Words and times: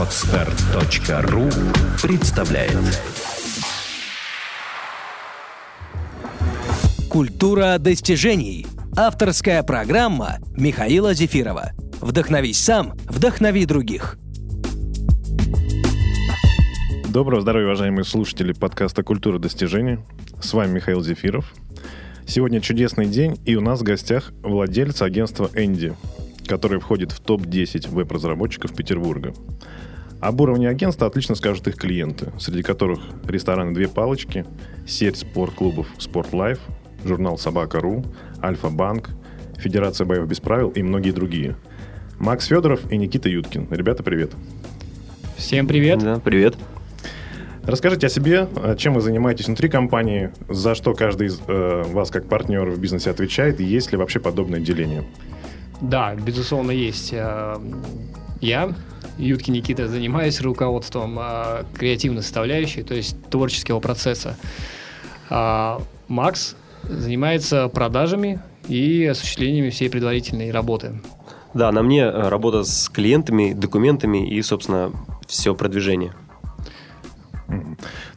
Отстар.ру 0.00 1.50
представляет 2.02 2.72
Культура 7.10 7.76
достижений. 7.78 8.66
Авторская 8.96 9.62
программа 9.62 10.38
Михаила 10.56 11.12
Зефирова. 11.12 11.72
Вдохновись 12.00 12.58
сам, 12.58 12.94
вдохнови 13.10 13.66
других. 13.66 14.16
Доброго 17.10 17.42
здоровья, 17.42 17.66
уважаемые 17.66 18.04
слушатели 18.04 18.54
подкаста 18.54 19.02
«Культура 19.02 19.38
достижений». 19.38 19.98
С 20.40 20.54
вами 20.54 20.76
Михаил 20.76 21.02
Зефиров. 21.02 21.52
Сегодня 22.26 22.62
чудесный 22.62 23.04
день, 23.04 23.38
и 23.44 23.54
у 23.54 23.60
нас 23.60 23.80
в 23.80 23.82
гостях 23.82 24.32
владелец 24.42 25.02
агентства 25.02 25.50
«Энди», 25.54 25.92
который 26.46 26.80
входит 26.80 27.12
в 27.12 27.20
топ-10 27.20 27.90
веб-разработчиков 27.90 28.74
Петербурга. 28.74 29.34
Об 30.20 30.40
уровне 30.42 30.68
агентства 30.68 31.06
отлично 31.06 31.34
скажут 31.34 31.66
их 31.66 31.76
клиенты, 31.76 32.30
среди 32.38 32.62
которых 32.62 33.00
рестораны 33.26 33.72
«Две 33.72 33.88
палочки», 33.88 34.44
сеть 34.86 35.16
спорт-клубов 35.16 35.86
«Спортлайф», 35.98 36.60
журнал 37.04 37.38
«Собака.ру», 37.38 38.04
«Альфа-банк», 38.42 39.10
Федерация 39.56 40.06
боев 40.06 40.26
без 40.26 40.40
правил 40.40 40.70
и 40.70 40.82
многие 40.82 41.10
другие. 41.10 41.56
Макс 42.18 42.46
Федоров 42.46 42.90
и 42.90 42.96
Никита 42.96 43.28
Юткин. 43.28 43.68
Ребята, 43.70 44.02
привет. 44.02 44.32
Всем 45.36 45.66
привет. 45.66 45.98
Да, 46.00 46.18
привет. 46.18 46.54
Расскажите 47.62 48.06
о 48.06 48.10
себе, 48.10 48.48
чем 48.78 48.94
вы 48.94 49.00
занимаетесь 49.02 49.46
внутри 49.46 49.68
компании, 49.68 50.30
за 50.48 50.74
что 50.74 50.94
каждый 50.94 51.28
из 51.28 51.40
э, 51.46 51.82
вас 51.92 52.10
как 52.10 52.26
партнер 52.26 52.68
в 52.70 52.78
бизнесе 52.78 53.10
отвечает, 53.10 53.60
и 53.60 53.64
есть 53.64 53.92
ли 53.92 53.98
вообще 53.98 54.18
подобное 54.18 54.60
деление? 54.60 55.04
Да, 55.80 56.14
безусловно, 56.14 56.70
есть. 56.70 57.10
Э, 57.12 57.56
я, 58.40 58.74
Ютки 59.20 59.50
Никита, 59.50 59.88
занимаюсь 59.88 60.40
руководством 60.40 61.18
э, 61.20 61.64
креативной 61.76 62.22
составляющей, 62.22 62.82
то 62.82 62.94
есть 62.94 63.16
творческого 63.30 63.80
процесса. 63.80 64.36
А 65.28 65.80
Макс 66.08 66.56
занимается 66.82 67.68
продажами 67.68 68.40
и 68.68 69.04
осуществлением 69.04 69.70
всей 69.70 69.90
предварительной 69.90 70.50
работы. 70.50 71.00
Да, 71.54 71.70
на 71.72 71.82
мне 71.82 72.08
работа 72.08 72.62
с 72.62 72.88
клиентами, 72.88 73.52
документами 73.52 74.28
и, 74.28 74.40
собственно, 74.42 74.92
все 75.26 75.54
продвижение. 75.54 76.12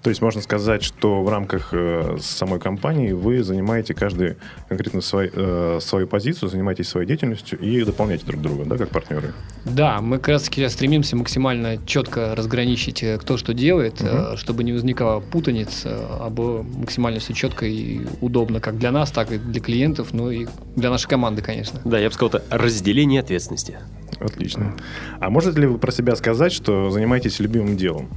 То 0.02 0.09
есть 0.09 0.22
можно 0.22 0.42
сказать, 0.42 0.84
что 0.84 1.23
в 1.23 1.30
рамках 1.30 1.70
э, 1.72 2.17
самой 2.22 2.59
компании 2.59 3.12
вы 3.12 3.44
занимаете 3.44 3.94
каждый 3.94 4.36
конкретно 4.67 5.02
свой, 5.02 5.31
э, 5.34 5.80
свою 5.81 6.08
позицию, 6.08 6.50
занимаетесь 6.50 6.88
своей 6.88 7.08
деятельностью 7.08 7.59
и 7.59 7.84
дополняете 7.84 8.25
друг 8.25 8.42
друга, 8.42 8.66
да, 8.66 8.78
как 8.78 8.90
партнеры? 8.90 9.34
Да, 9.66 10.02
мы 10.02 10.17
как 10.17 10.30
раз 10.30 10.44
таки 10.44 10.67
стремимся 10.70 11.16
максимально 11.16 11.78
четко 11.86 12.36
разграничить, 12.36 13.03
э, 13.03 13.17
кто 13.17 13.38
что 13.38 13.53
делает, 13.53 14.02
угу. 14.02 14.38
чтобы 14.38 14.64
не 14.64 14.73
возникало 14.73 15.20
путаниц, 15.20 15.84
а 15.86 16.30
было 16.30 16.64
максимально 16.64 17.20
все 17.20 17.34
четко 17.34 17.66
и 17.66 18.02
удобно 18.22 18.59
как 18.59 18.78
для 18.78 18.92
нас, 18.92 19.12
так 19.12 19.31
и 19.31 19.38
для 19.38 19.62
клиентов, 19.62 20.14
ну 20.14 20.30
и 20.30 20.47
для 20.75 20.90
нашей 20.90 21.08
команды, 21.08 21.42
конечно. 21.42 21.80
Да, 21.86 22.00
я 22.00 22.09
бы 22.09 22.14
сказал, 22.14 22.30
это 22.30 22.44
разделение 22.50 23.22
ответственности. 23.22 23.78
Отлично. 24.20 24.73
А 25.20 25.30
можете 25.30 25.59
ли 25.59 25.68
вы 25.68 25.78
про 25.78 25.92
себя 25.92 26.16
сказать, 26.16 26.52
что 26.53 26.90
занимаетесь 26.90 27.40
любимым 27.40 27.78
делом? 27.78 28.09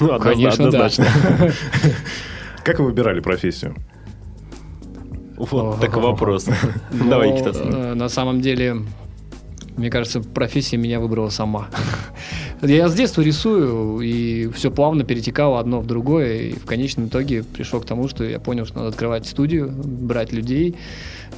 Ну, 0.00 0.18
Конечно, 0.18 0.66
однозначно. 0.66 1.06
Да. 1.38 1.50
Как 2.64 2.78
вы 2.78 2.86
выбирали 2.86 3.20
профессию? 3.20 3.74
Вот 5.36 5.80
такой 5.80 6.02
вопрос. 6.02 6.46
Давай, 6.90 7.32
Никита. 7.32 7.52
Э, 7.54 7.94
на 7.94 8.08
самом 8.08 8.40
деле, 8.40 8.78
мне 9.76 9.90
кажется, 9.90 10.20
профессия 10.20 10.76
меня 10.76 10.98
выбрала 11.00 11.28
сама. 11.28 11.68
Я 12.62 12.88
с 12.88 12.94
детства 12.94 13.22
рисую, 13.22 14.00
и 14.00 14.48
все 14.50 14.72
плавно 14.72 15.04
перетекало 15.04 15.60
одно 15.60 15.80
в 15.80 15.86
другое, 15.86 16.42
и 16.42 16.54
в 16.54 16.64
конечном 16.64 17.06
итоге 17.06 17.44
пришел 17.44 17.80
к 17.80 17.86
тому, 17.86 18.08
что 18.08 18.24
я 18.24 18.40
понял, 18.40 18.66
что 18.66 18.78
надо 18.78 18.88
открывать 18.88 19.26
студию, 19.26 19.70
брать 19.72 20.32
людей, 20.32 20.74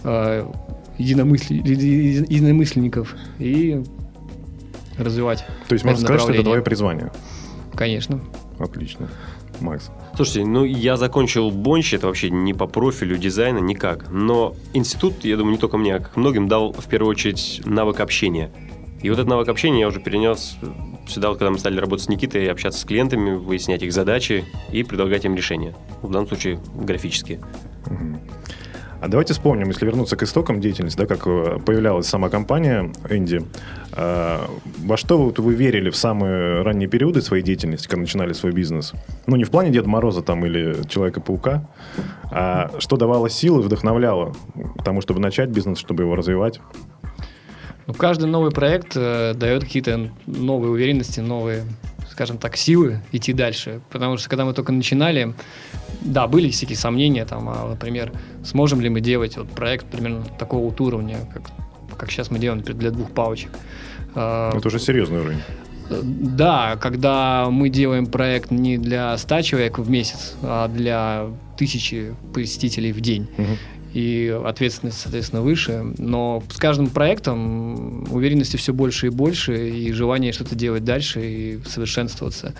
э, 0.03 0.47
единомысленников 0.99 3.15
и 3.39 3.83
развивать. 4.97 5.45
То 5.69 5.75
есть 5.75 5.85
можно 5.85 6.01
сказать, 6.01 6.23
что 6.23 6.33
это 6.33 6.43
твое 6.43 6.63
призвание? 6.63 7.13
Конечно. 7.75 8.23
Отлично. 8.61 9.09
Макс. 9.61 9.91
Слушайте, 10.15 10.45
ну 10.45 10.65
я 10.65 10.97
закончил 10.97 11.51
Бонч, 11.51 11.95
это 11.95 12.07
вообще 12.07 12.31
не 12.31 12.55
по 12.55 12.67
профилю 12.67 13.17
дизайна, 13.17 13.59
никак. 13.59 14.11
Но 14.11 14.55
институт, 14.75 15.25
я 15.25 15.37
думаю, 15.37 15.53
не 15.53 15.59
только 15.59 15.79
мне, 15.79 15.97
а 15.97 16.01
как 16.01 16.17
многим 16.17 16.47
дал 16.47 16.73
в 16.73 16.87
первую 16.87 17.11
очередь 17.11 17.63
навык 17.65 18.01
общения. 18.01 18.51
И 19.03 19.09
вот 19.09 19.19
этот 19.19 19.29
навык 19.29 19.49
общения 19.49 19.81
я 19.81 19.89
уже 19.89 19.99
перенес 19.99 20.57
сюда, 21.09 21.31
когда 21.31 21.51
мы 21.51 21.59
стали 21.59 21.79
работать 21.79 22.05
с 22.05 22.09
Никитой, 22.09 22.51
общаться 22.51 22.81
с 22.81 22.85
клиентами, 22.85 23.35
выяснять 23.35 23.83
их 23.83 23.93
задачи 23.93 24.45
и 24.71 24.83
предлагать 24.83 25.25
им 25.25 25.35
решения. 25.35 25.75
В 26.03 26.11
данном 26.11 26.29
случае 26.29 26.61
графические. 26.75 27.41
Угу. 27.87 28.21
А 29.01 29.09
давайте 29.09 29.33
вспомним, 29.33 29.69
если 29.69 29.87
вернуться 29.87 30.17
к 30.17 30.23
истокам 30.23 30.61
деятельности, 30.61 30.99
да, 30.99 31.07
как 31.07 31.27
э, 31.27 31.59
появлялась 31.65 32.07
сама 32.07 32.29
компания 32.29 32.93
Энди, 33.09 33.43
а, 33.93 34.47
во 34.79 34.99
что 34.99 35.17
вот 35.17 35.39
вы 35.39 35.55
верили 35.55 35.89
в 35.89 35.97
самые 35.97 36.61
ранние 36.63 36.87
периоды 36.87 37.23
своей 37.23 37.43
деятельности, 37.43 37.89
когда 37.89 38.03
начинали 38.03 38.35
свой 38.35 38.53
бизнес? 38.53 38.93
Ну, 39.27 39.37
не 39.37 39.45
в 39.45 39.51
плане 39.51 39.71
Деда 39.71 39.89
Мороза 39.89 40.21
там 40.21 40.45
или 40.45 40.87
Человека-паука, 40.87 41.67
а 42.31 42.73
что 42.79 42.99
давало 42.99 43.31
силы, 43.31 43.63
вдохновляло 43.63 44.35
к 44.79 44.85
тому, 44.85 45.01
чтобы 45.01 45.21
начать 45.21 45.49
бизнес, 45.49 45.79
чтобы 45.79 46.03
его 46.03 46.15
развивать? 46.15 46.61
Ну, 47.87 47.95
каждый 47.95 48.29
новый 48.29 48.51
проект 48.51 48.93
э, 48.97 49.33
дает 49.35 49.65
какие-то 49.65 50.11
новые 50.27 50.73
уверенности, 50.73 51.21
новые 51.21 51.65
скажем 52.21 52.37
так, 52.37 52.59
силы 52.59 53.01
идти 53.13 53.33
дальше. 53.33 53.81
Потому 53.89 54.19
что 54.19 54.29
когда 54.29 54.45
мы 54.45 54.53
только 54.53 54.73
начинали, 54.73 55.33
да, 56.03 56.27
были 56.27 56.51
всякие 56.51 56.77
сомнения, 56.77 57.25
там, 57.25 57.49
а, 57.49 57.67
например, 57.71 58.13
сможем 58.45 58.83
ли 58.83 58.91
мы 58.91 59.01
делать 59.01 59.39
вот 59.39 59.49
проект 59.49 59.87
примерно 59.87 60.23
такого 60.39 60.67
вот 60.67 60.79
уровня, 60.83 61.17
как, 61.33 61.51
как 61.97 62.11
сейчас 62.11 62.31
мы 62.31 62.39
делаем 62.39 62.61
для 62.61 62.91
двух 62.91 63.11
палочек. 63.13 63.49
А, 64.15 64.55
Это 64.55 64.69
уже 64.69 64.79
серьезный 64.79 65.21
уровень. 65.21 65.41
Да, 65.89 66.77
когда 66.77 67.49
мы 67.49 67.71
делаем 67.71 68.05
проект 68.05 68.51
не 68.51 68.77
для 68.77 69.17
100 69.17 69.41
человек 69.41 69.79
в 69.79 69.89
месяц, 69.89 70.35
а 70.43 70.69
для 70.69 71.29
тысячи 71.57 72.15
посетителей 72.35 72.93
в 72.93 73.01
день. 73.01 73.31
Угу 73.39 73.57
и 73.93 74.29
ответственность, 74.45 75.01
соответственно, 75.01 75.43
выше. 75.43 75.85
Но 75.99 76.43
с 76.51 76.57
каждым 76.57 76.89
проектом 76.89 78.13
уверенности 78.13 78.57
все 78.57 78.73
больше 78.73 79.07
и 79.07 79.11
больше, 79.11 79.71
и 79.71 79.93
желание 79.93 80.33
что-то 80.33 80.55
делать 80.55 80.85
дальше 80.85 81.21
и 81.23 81.59
совершенствоваться. 81.67 82.55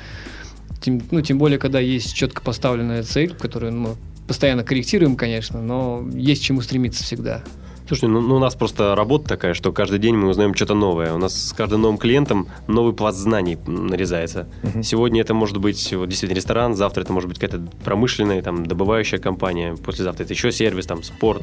Тем, 0.81 1.01
ну, 1.11 1.21
тем 1.21 1.39
более, 1.39 1.59
когда 1.59 1.79
есть 1.79 2.15
четко 2.15 2.43
поставленная 2.43 3.03
цель, 3.03 3.35
которую 3.35 3.75
мы 3.75 3.97
постоянно 4.27 4.65
корректируем, 4.65 5.17
конечно, 5.17 5.61
но 5.61 6.09
есть 6.15 6.43
чему 6.43 6.63
стремиться 6.63 7.05
всегда. 7.05 7.43
Слушай, 7.91 8.09
ну, 8.09 8.21
ну 8.21 8.37
у 8.37 8.39
нас 8.39 8.55
просто 8.55 8.95
работа 8.95 9.31
такая, 9.31 9.53
что 9.53 9.73
каждый 9.73 9.99
день 9.99 10.15
мы 10.15 10.29
узнаем 10.29 10.55
что-то 10.55 10.75
новое. 10.75 11.13
У 11.13 11.19
нас 11.19 11.49
с 11.49 11.53
каждым 11.53 11.81
новым 11.81 11.99
клиентом 11.99 12.47
новый 12.69 12.93
пласт 12.93 13.19
знаний 13.19 13.59
нарезается. 13.67 14.47
Uh-huh. 14.63 14.85
Сегодня 14.85 15.23
это 15.23 15.35
может 15.35 15.57
быть 15.57 15.93
вот, 15.93 16.09
действительно 16.09 16.37
ресторан, 16.37 16.77
завтра 16.77 17.03
это 17.03 17.13
может 17.13 17.29
быть 17.29 17.41
какая-то 17.41 17.69
промышленная, 17.85 18.43
там, 18.43 18.65
добывающая 18.65 19.19
компания, 19.19 19.75
послезавтра 19.75 20.23
это 20.23 20.33
еще 20.33 20.53
сервис, 20.53 20.87
там, 20.87 21.03
спорт, 21.03 21.43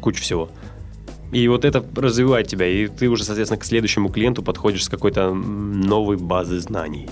куча 0.00 0.22
всего. 0.22 0.48
И 1.30 1.46
вот 1.48 1.66
это 1.66 1.84
развивает 1.94 2.46
тебя, 2.46 2.66
и 2.66 2.86
ты 2.86 3.10
уже, 3.10 3.24
соответственно, 3.24 3.60
к 3.60 3.64
следующему 3.66 4.08
клиенту 4.08 4.42
подходишь 4.42 4.84
с 4.84 4.88
какой-то 4.88 5.34
новой 5.34 6.16
базы 6.16 6.58
знаний. 6.58 7.10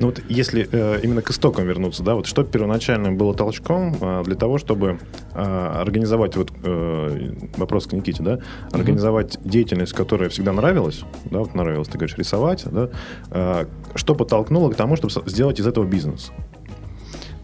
Ну 0.00 0.06
вот 0.06 0.22
если 0.28 0.68
э, 0.70 1.00
именно 1.02 1.22
к 1.22 1.30
истокам 1.30 1.66
вернуться, 1.66 2.04
да, 2.04 2.14
вот 2.14 2.26
что 2.26 2.44
первоначально 2.44 3.10
было 3.12 3.34
толчком 3.34 3.96
э, 4.00 4.22
для 4.24 4.36
того, 4.36 4.58
чтобы 4.58 5.00
э, 5.34 5.40
организовать 5.40 6.36
вот 6.36 6.52
э, 6.62 7.32
вопрос 7.56 7.86
к 7.86 7.92
Никите, 7.92 8.22
да, 8.22 8.38
организовать 8.70 9.34
mm-hmm. 9.34 9.48
деятельность, 9.48 9.92
которая 9.92 10.28
всегда 10.28 10.52
нравилась, 10.52 11.00
да, 11.24 11.40
вот 11.40 11.54
нравилось, 11.54 11.88
ты 11.88 11.98
говоришь, 11.98 12.16
рисовать, 12.16 12.64
да, 12.70 12.90
э, 13.30 13.66
что 13.96 14.14
подтолкнуло 14.14 14.70
к 14.70 14.76
тому, 14.76 14.94
чтобы 14.94 15.12
сделать 15.28 15.58
из 15.58 15.66
этого 15.66 15.84
бизнес? 15.84 16.30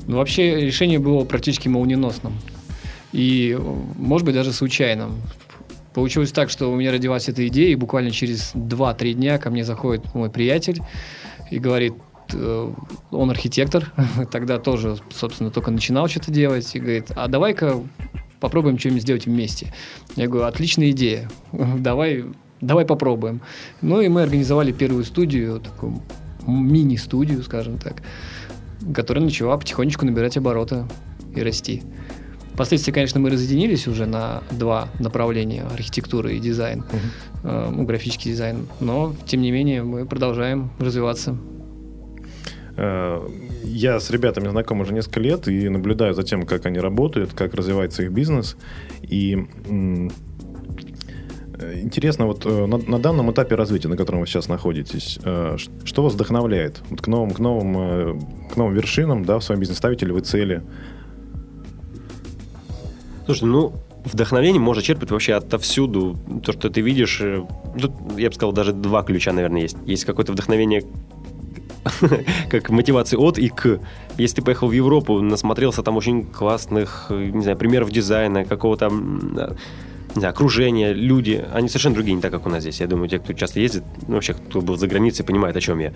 Ну 0.07 0.19
вообще 0.19 0.61
решение 0.61 1.01
было 1.01 1.25
практически 1.25 1.67
молниеносным 1.67 2.35
и, 3.13 3.59
может 3.97 4.27
быть, 4.27 4.35
даже 4.35 4.53
случайным. 4.53 5.15
Получилось 5.93 6.33
так, 6.33 6.51
что 6.51 6.71
у 6.71 6.77
меня 6.77 6.93
родилась 6.93 7.29
эта 7.29 7.47
идея, 7.49 7.71
и 7.71 7.77
буквально 7.77 8.11
через 8.11 8.53
2-3 8.55 9.13
дня 9.13 9.39
ко 9.39 9.51
мне 9.51 9.65
заходит 9.65 10.15
мой 10.15 10.29
приятель 10.31 10.81
и 11.51 11.59
говорит, 11.59 11.95
он 12.33 13.31
архитектор, 13.31 13.93
тогда 14.31 14.59
тоже, 14.59 14.97
собственно, 15.11 15.51
только 15.51 15.71
начинал 15.71 16.09
что-то 16.09 16.31
делать, 16.31 16.75
и 16.75 16.79
говорит, 16.79 17.11
а 17.15 17.29
давай-ка 17.29 17.81
попробуем 18.41 18.79
что-нибудь 18.79 19.03
сделать 19.03 19.27
вместе. 19.27 19.73
Я 20.17 20.29
говорю, 20.29 20.47
отличная 20.47 20.91
идея, 20.91 21.31
давай, 21.53 22.25
давай 22.61 22.85
попробуем. 22.85 23.41
Ну 23.81 24.01
и 24.01 24.09
мы 24.09 24.23
организовали 24.23 24.73
первую 24.73 25.05
студию, 25.05 25.61
такую 25.61 26.03
мини-студию, 26.47 27.43
скажем 27.43 27.79
так, 27.79 28.03
которая 28.95 29.25
начала 29.25 29.57
потихонечку 29.57 30.05
набирать 30.05 30.37
обороты 30.37 30.85
и 31.35 31.43
расти. 31.43 31.83
Впоследствии, 32.55 32.93
конечно, 32.93 33.19
мы 33.19 33.31
разъединились 33.31 33.89
уже 33.89 34.07
на 34.07 34.43
два 34.53 34.89
направления, 35.01 35.63
архитектура 35.63 36.31
и 36.31 36.39
дизайн. 36.39 36.85
Uh-huh. 36.85 37.69
э, 37.69 37.71
ну, 37.71 37.83
графический 37.83 38.31
дизайн. 38.31 38.69
Но, 38.79 39.13
тем 39.27 39.43
не 39.43 39.51
менее, 39.51 39.83
мы 39.83 40.07
продолжаем 40.07 40.71
развиваться. 40.79 41.37
Э, 42.77 43.27
я 43.65 44.01
с 44.01 44.11
ребятами 44.11 44.49
знаком 44.49 44.81
уже 44.81 44.93
несколько 44.93 45.21
лет 45.21 45.49
и 45.49 45.69
наблюдаю 45.69 46.15
за 46.15 46.23
тем, 46.23 46.45
как 46.45 46.67
они 46.67 46.79
работают, 46.79 47.33
как 47.33 47.55
развивается 47.55 48.03
их 48.03 48.13
бизнес. 48.13 48.57
И 49.03 49.47
интересно, 51.83 52.27
вот 52.27 52.45
э, 52.47 52.67
на, 52.67 52.79
на 52.79 52.99
данном 52.99 53.31
этапе 53.31 53.55
развития, 53.55 53.89
на 53.89 53.97
котором 53.97 54.21
вы 54.21 54.27
сейчас 54.27 54.49
находитесь, 54.49 55.19
э, 55.25 55.57
что 55.85 56.03
вас 56.03 56.15
вдохновляет 56.15 56.83
вот 56.91 57.01
к 57.01 57.07
новым, 57.07 57.31
к 57.31 57.39
новым, 57.39 58.21
к 58.53 58.57
новым 58.57 58.75
вершинам, 58.75 59.25
да, 59.25 59.39
в 59.39 59.45
своем 59.45 59.61
бизнесе 59.61 59.79
ставите 59.79 60.07
ли 60.07 60.13
вы 60.13 60.21
цели? 60.21 60.63
Слушай, 63.27 63.45
ну, 63.45 63.73
вдохновение 64.05 64.61
можно 64.61 64.83
черпать 64.83 65.11
вообще 65.11 65.35
отовсюду. 65.35 66.17
То, 66.45 66.53
что 66.53 66.69
ты 66.69 66.83
видишь, 66.83 67.23
тут, 67.81 67.93
я 68.19 68.29
бы 68.29 68.35
сказал, 68.35 68.53
даже 68.53 68.73
два 68.73 69.03
ключа, 69.03 69.33
наверное, 69.33 69.63
есть. 69.63 69.77
Есть 69.87 70.05
какое-то 70.05 70.33
вдохновение 70.33 70.83
как 72.51 72.71
мотивации 72.71 73.17
от 73.17 73.39
и 73.39 73.49
к. 73.49 73.81
Если 74.17 74.37
ты 74.37 74.43
поехал 74.43 74.69
в 74.69 74.73
Европу, 74.73 75.21
насмотрелся 75.21 75.83
там 75.83 75.97
очень 75.97 76.25
классных, 76.25 77.07
не 77.11 77.43
знаю, 77.43 77.57
примеров 77.57 77.91
дизайна, 77.91 78.45
какого-то 78.45 78.91
не 78.91 80.21
знаю, 80.21 80.33
окружение, 80.33 80.93
люди, 80.93 81.45
они 81.53 81.69
совершенно 81.69 81.97
другие, 81.97 82.15
не 82.15 82.23
так, 82.23 82.31
как 82.31 82.47
у 82.47 82.49
нас 82.49 82.63
здесь. 82.63 82.81
Я 82.81 82.87
думаю, 82.87 83.09
те, 83.09 83.19
кто 83.19 83.33
часто 83.33 83.61
ездит, 83.61 83.83
ну, 84.07 84.15
вообще, 84.15 84.35
кто 84.35 84.61
был 84.61 84.77
за 84.77 84.87
границей, 84.87 85.25
понимает, 85.25 85.57
о 85.57 85.61
чем 85.61 85.81
я. 85.81 85.93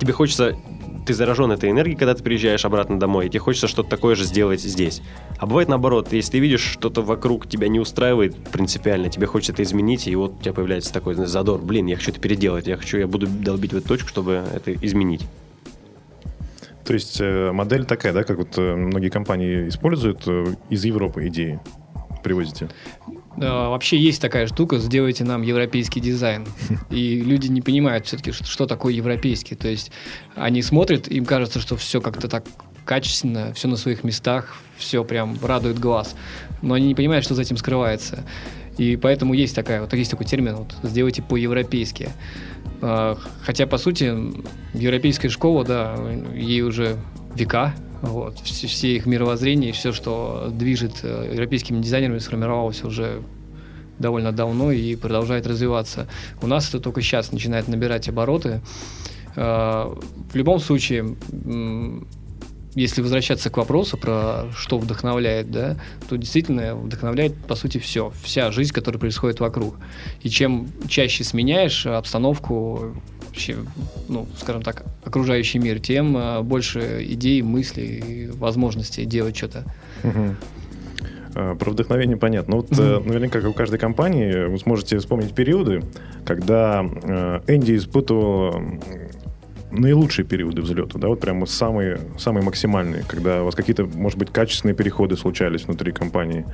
Тебе 0.00 0.12
хочется 0.12 0.56
ты 1.06 1.14
заражен 1.14 1.50
этой 1.52 1.70
энергией, 1.70 1.96
когда 1.96 2.14
ты 2.14 2.22
приезжаешь 2.22 2.64
обратно 2.64 2.98
домой, 2.98 3.26
и 3.26 3.28
тебе 3.28 3.40
хочется 3.40 3.68
что-то 3.68 3.88
такое 3.88 4.14
же 4.14 4.24
сделать 4.24 4.60
здесь. 4.60 5.02
А 5.38 5.46
бывает 5.46 5.68
наоборот, 5.68 6.12
если 6.12 6.32
ты 6.32 6.38
видишь 6.38 6.62
что-то 6.62 7.02
вокруг 7.02 7.48
тебя 7.48 7.68
не 7.68 7.80
устраивает 7.80 8.36
принципиально, 8.50 9.08
тебе 9.08 9.26
хочется 9.26 9.52
это 9.52 9.62
изменить, 9.62 10.06
и 10.06 10.14
вот 10.14 10.34
у 10.38 10.42
тебя 10.42 10.52
появляется 10.52 10.92
такой 10.92 11.14
задор, 11.14 11.60
блин, 11.60 11.86
я 11.86 11.96
хочу 11.96 12.10
это 12.10 12.20
переделать, 12.20 12.66
я 12.66 12.76
хочу, 12.76 12.98
я 12.98 13.06
буду 13.06 13.26
долбить 13.26 13.72
в 13.72 13.76
эту 13.76 13.88
точку, 13.88 14.08
чтобы 14.08 14.44
это 14.54 14.74
изменить. 14.74 15.26
То 16.84 16.94
есть 16.94 17.20
э, 17.20 17.52
модель 17.52 17.84
такая, 17.84 18.12
да, 18.12 18.24
как 18.24 18.38
вот 18.38 18.58
э, 18.58 18.74
многие 18.74 19.10
компании 19.10 19.68
используют 19.68 20.24
э, 20.26 20.54
из 20.70 20.84
Европы 20.84 21.28
идеи 21.28 21.60
привозите? 22.22 22.68
Вообще 23.36 23.96
есть 23.98 24.20
такая 24.20 24.46
штука, 24.48 24.78
сделайте 24.78 25.24
нам 25.24 25.42
европейский 25.42 26.00
дизайн. 26.00 26.46
И 26.90 27.20
люди 27.20 27.48
не 27.48 27.62
понимают 27.62 28.06
все-таки, 28.06 28.32
что, 28.32 28.44
что 28.44 28.66
такое 28.66 28.92
европейский. 28.92 29.54
То 29.54 29.68
есть 29.68 29.92
они 30.34 30.62
смотрят, 30.62 31.08
им 31.08 31.24
кажется, 31.24 31.60
что 31.60 31.76
все 31.76 32.00
как-то 32.00 32.28
так 32.28 32.44
качественно, 32.84 33.52
все 33.54 33.68
на 33.68 33.76
своих 33.76 34.02
местах, 34.02 34.56
все 34.76 35.04
прям 35.04 35.38
радует 35.42 35.78
глаз. 35.78 36.16
Но 36.60 36.74
они 36.74 36.88
не 36.88 36.94
понимают, 36.94 37.24
что 37.24 37.34
за 37.34 37.42
этим 37.42 37.56
скрывается. 37.56 38.24
И 38.78 38.96
поэтому 38.96 39.34
есть 39.34 39.54
такая, 39.54 39.80
вот 39.82 39.92
есть 39.92 40.10
такой 40.10 40.26
термин, 40.26 40.56
вот, 40.56 40.74
сделайте 40.82 41.22
по-европейски. 41.22 42.08
А, 42.80 43.16
хотя, 43.42 43.66
по 43.66 43.78
сути, 43.78 44.12
европейская 44.74 45.28
школа, 45.28 45.64
да, 45.64 45.96
ей 46.34 46.62
уже 46.62 46.96
века, 47.34 47.74
вот. 48.02 48.38
Все, 48.40 48.66
все 48.66 48.96
их 48.96 49.06
мировоззрение, 49.06 49.72
все, 49.72 49.92
что 49.92 50.48
движет 50.52 51.00
э, 51.02 51.30
европейскими 51.32 51.80
дизайнерами, 51.80 52.18
сформировалось 52.18 52.82
уже 52.82 53.22
довольно 53.98 54.32
давно 54.32 54.72
и 54.72 54.96
продолжает 54.96 55.46
развиваться. 55.46 56.08
У 56.40 56.46
нас 56.46 56.68
это 56.68 56.80
только 56.80 57.02
сейчас 57.02 57.32
начинает 57.32 57.68
набирать 57.68 58.08
обороты. 58.08 58.62
Э, 59.36 59.94
в 60.32 60.34
любом 60.34 60.60
случае, 60.60 61.16
если 62.74 63.02
возвращаться 63.02 63.50
к 63.50 63.56
вопросу 63.58 63.98
про 63.98 64.46
что 64.56 64.78
вдохновляет, 64.78 65.50
да, 65.50 65.76
то 66.08 66.16
действительно 66.16 66.76
вдохновляет, 66.76 67.36
по 67.46 67.54
сути, 67.54 67.78
все. 67.78 68.12
Вся 68.22 68.50
жизнь, 68.50 68.72
которая 68.72 68.98
происходит 68.98 69.40
вокруг. 69.40 69.76
И 70.22 70.30
чем 70.30 70.68
чаще 70.88 71.24
сменяешь 71.24 71.84
обстановку, 71.84 72.94
вообще, 73.30 73.56
ну, 74.08 74.26
скажем 74.36 74.62
так, 74.62 74.84
окружающий 75.04 75.58
мир, 75.58 75.80
тем 75.80 76.16
э, 76.16 76.42
больше 76.42 77.04
идей, 77.08 77.42
мыслей 77.42 78.02
и 78.06 78.26
возможностей 78.28 79.04
делать 79.04 79.36
что-то. 79.36 79.64
Угу. 80.02 80.36
Про 81.32 81.70
вдохновение 81.70 82.16
понятно. 82.16 82.56
Вот 82.56 82.70
mm 82.70 83.06
наверняка, 83.06 83.40
как 83.40 83.50
у 83.50 83.52
каждой 83.52 83.78
компании, 83.78 84.48
вы 84.48 84.58
сможете 84.58 84.98
вспомнить 84.98 85.32
периоды, 85.32 85.82
когда 86.24 86.84
э, 86.84 87.40
Энди 87.46 87.76
испытывал 87.76 88.60
наилучшие 89.70 90.24
периоды 90.24 90.62
взлета, 90.62 90.98
да, 90.98 91.08
вот 91.08 91.20
прямо 91.20 91.46
самые, 91.46 92.00
самые 92.18 92.44
максимальные, 92.44 93.04
когда 93.06 93.42
у 93.42 93.44
вас 93.46 93.54
какие-то, 93.54 93.84
может 93.86 94.18
быть, 94.18 94.30
качественные 94.30 94.74
переходы 94.74 95.16
случались 95.16 95.64
внутри 95.64 95.92
компании. 95.92 96.46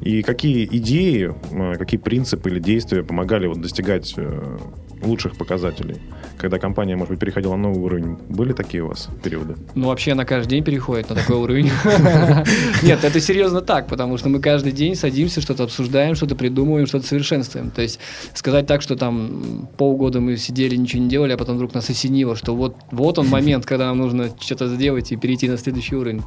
И 0.00 0.22
какие 0.22 0.64
идеи, 0.64 1.32
какие 1.78 2.00
принципы 2.00 2.50
или 2.50 2.58
действия 2.58 3.02
помогали 3.02 3.46
вот 3.46 3.60
достигать 3.60 4.14
лучших 5.02 5.36
показателей? 5.36 5.96
Когда 6.38 6.58
компания, 6.58 6.96
может 6.96 7.10
быть, 7.10 7.20
переходила 7.20 7.52
на 7.56 7.68
новый 7.68 7.80
уровень, 7.80 8.16
были 8.28 8.52
такие 8.52 8.82
у 8.82 8.88
вас 8.88 9.08
периоды? 9.22 9.54
Ну, 9.74 9.88
вообще, 9.88 10.12
она 10.12 10.24
каждый 10.24 10.50
день 10.50 10.64
переходит 10.64 11.10
на 11.10 11.16
такой 11.16 11.36
уровень. 11.36 11.70
Нет, 12.82 13.04
это 13.04 13.20
серьезно 13.20 13.60
так, 13.60 13.86
потому 13.86 14.16
что 14.18 14.28
мы 14.28 14.40
каждый 14.40 14.72
день 14.72 14.94
садимся, 14.94 15.40
что-то 15.40 15.64
обсуждаем, 15.64 16.14
что-то 16.14 16.34
придумываем, 16.34 16.86
что-то 16.86 17.06
совершенствуем. 17.06 17.70
То 17.70 17.82
есть 17.82 18.00
сказать 18.34 18.66
так, 18.66 18.82
что 18.82 18.96
там 18.96 19.68
полгода 19.76 20.20
мы 20.20 20.36
сидели, 20.36 20.74
ничего 20.74 21.02
не 21.02 21.08
делали, 21.08 21.32
а 21.32 21.36
потом 21.36 21.56
вдруг 21.56 21.74
нас 21.74 21.88
осенило, 21.90 22.34
что 22.34 22.54
вот, 22.62 22.76
вот 22.92 23.18
он 23.18 23.26
момент, 23.28 23.66
когда 23.66 23.86
нам 23.86 23.98
нужно 23.98 24.30
что-то 24.40 24.68
сделать 24.68 25.10
и 25.10 25.16
перейти 25.16 25.48
на 25.48 25.58
следующий 25.58 25.96
уровень. 25.96 26.22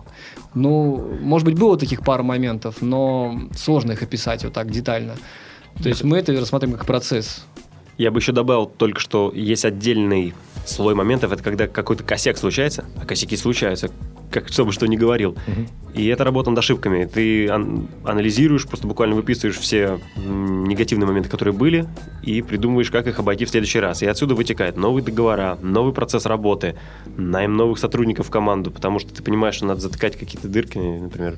Ну, 0.53 1.17
может 1.21 1.45
быть, 1.45 1.57
было 1.57 1.77
таких 1.77 2.01
пару 2.01 2.23
моментов, 2.23 2.81
но 2.81 3.39
сложно 3.55 3.93
их 3.93 4.03
описать 4.03 4.43
вот 4.43 4.53
так 4.53 4.69
детально. 4.69 5.15
То 5.81 5.89
есть 5.89 6.03
мы 6.03 6.17
это 6.17 6.33
рассматриваем 6.33 6.77
как 6.77 6.87
процесс. 6.87 7.45
Я 7.97 8.11
бы 8.11 8.19
еще 8.19 8.33
добавил 8.33 8.65
только, 8.65 8.99
что 8.99 9.31
есть 9.33 9.63
отдельный 9.63 10.33
слой 10.65 10.95
моментов, 10.95 11.31
это 11.31 11.43
когда 11.43 11.67
какой-то 11.67 12.03
косяк 12.03 12.37
случается, 12.37 12.85
а 12.99 13.05
косяки 13.05 13.37
случаются, 13.37 13.89
как 14.31 14.47
кто 14.47 14.65
бы 14.65 14.71
что 14.71 14.87
ни 14.87 14.95
говорил. 14.95 15.31
Угу. 15.31 15.93
И 15.95 16.07
это 16.07 16.23
работа 16.23 16.49
над 16.49 16.59
ошибками. 16.59 17.05
Ты 17.05 17.47
ан- 17.47 17.87
анализируешь, 18.03 18.67
просто 18.67 18.87
буквально 18.87 19.15
выписываешь 19.15 19.57
все 19.57 19.99
негативные 20.17 21.07
моменты, 21.07 21.29
которые 21.29 21.53
были, 21.53 21.87
и 22.23 22.41
придумываешь, 22.41 22.91
как 22.91 23.07
их 23.07 23.19
обойти 23.19 23.45
в 23.45 23.49
следующий 23.49 23.79
раз. 23.79 24.01
И 24.03 24.05
отсюда 24.05 24.35
вытекает 24.35 24.77
новые 24.77 25.03
договора, 25.03 25.57
новый 25.61 25.93
процесс 25.93 26.25
работы, 26.25 26.75
найм 27.15 27.55
новых 27.55 27.79
сотрудников 27.79 28.27
в 28.27 28.29
команду, 28.31 28.71
потому 28.71 28.99
что 28.99 29.13
ты 29.13 29.23
понимаешь, 29.23 29.55
что 29.55 29.65
надо 29.65 29.81
затыкать 29.81 30.17
какие-то 30.17 30.47
дырки, 30.47 30.77
например, 30.77 31.37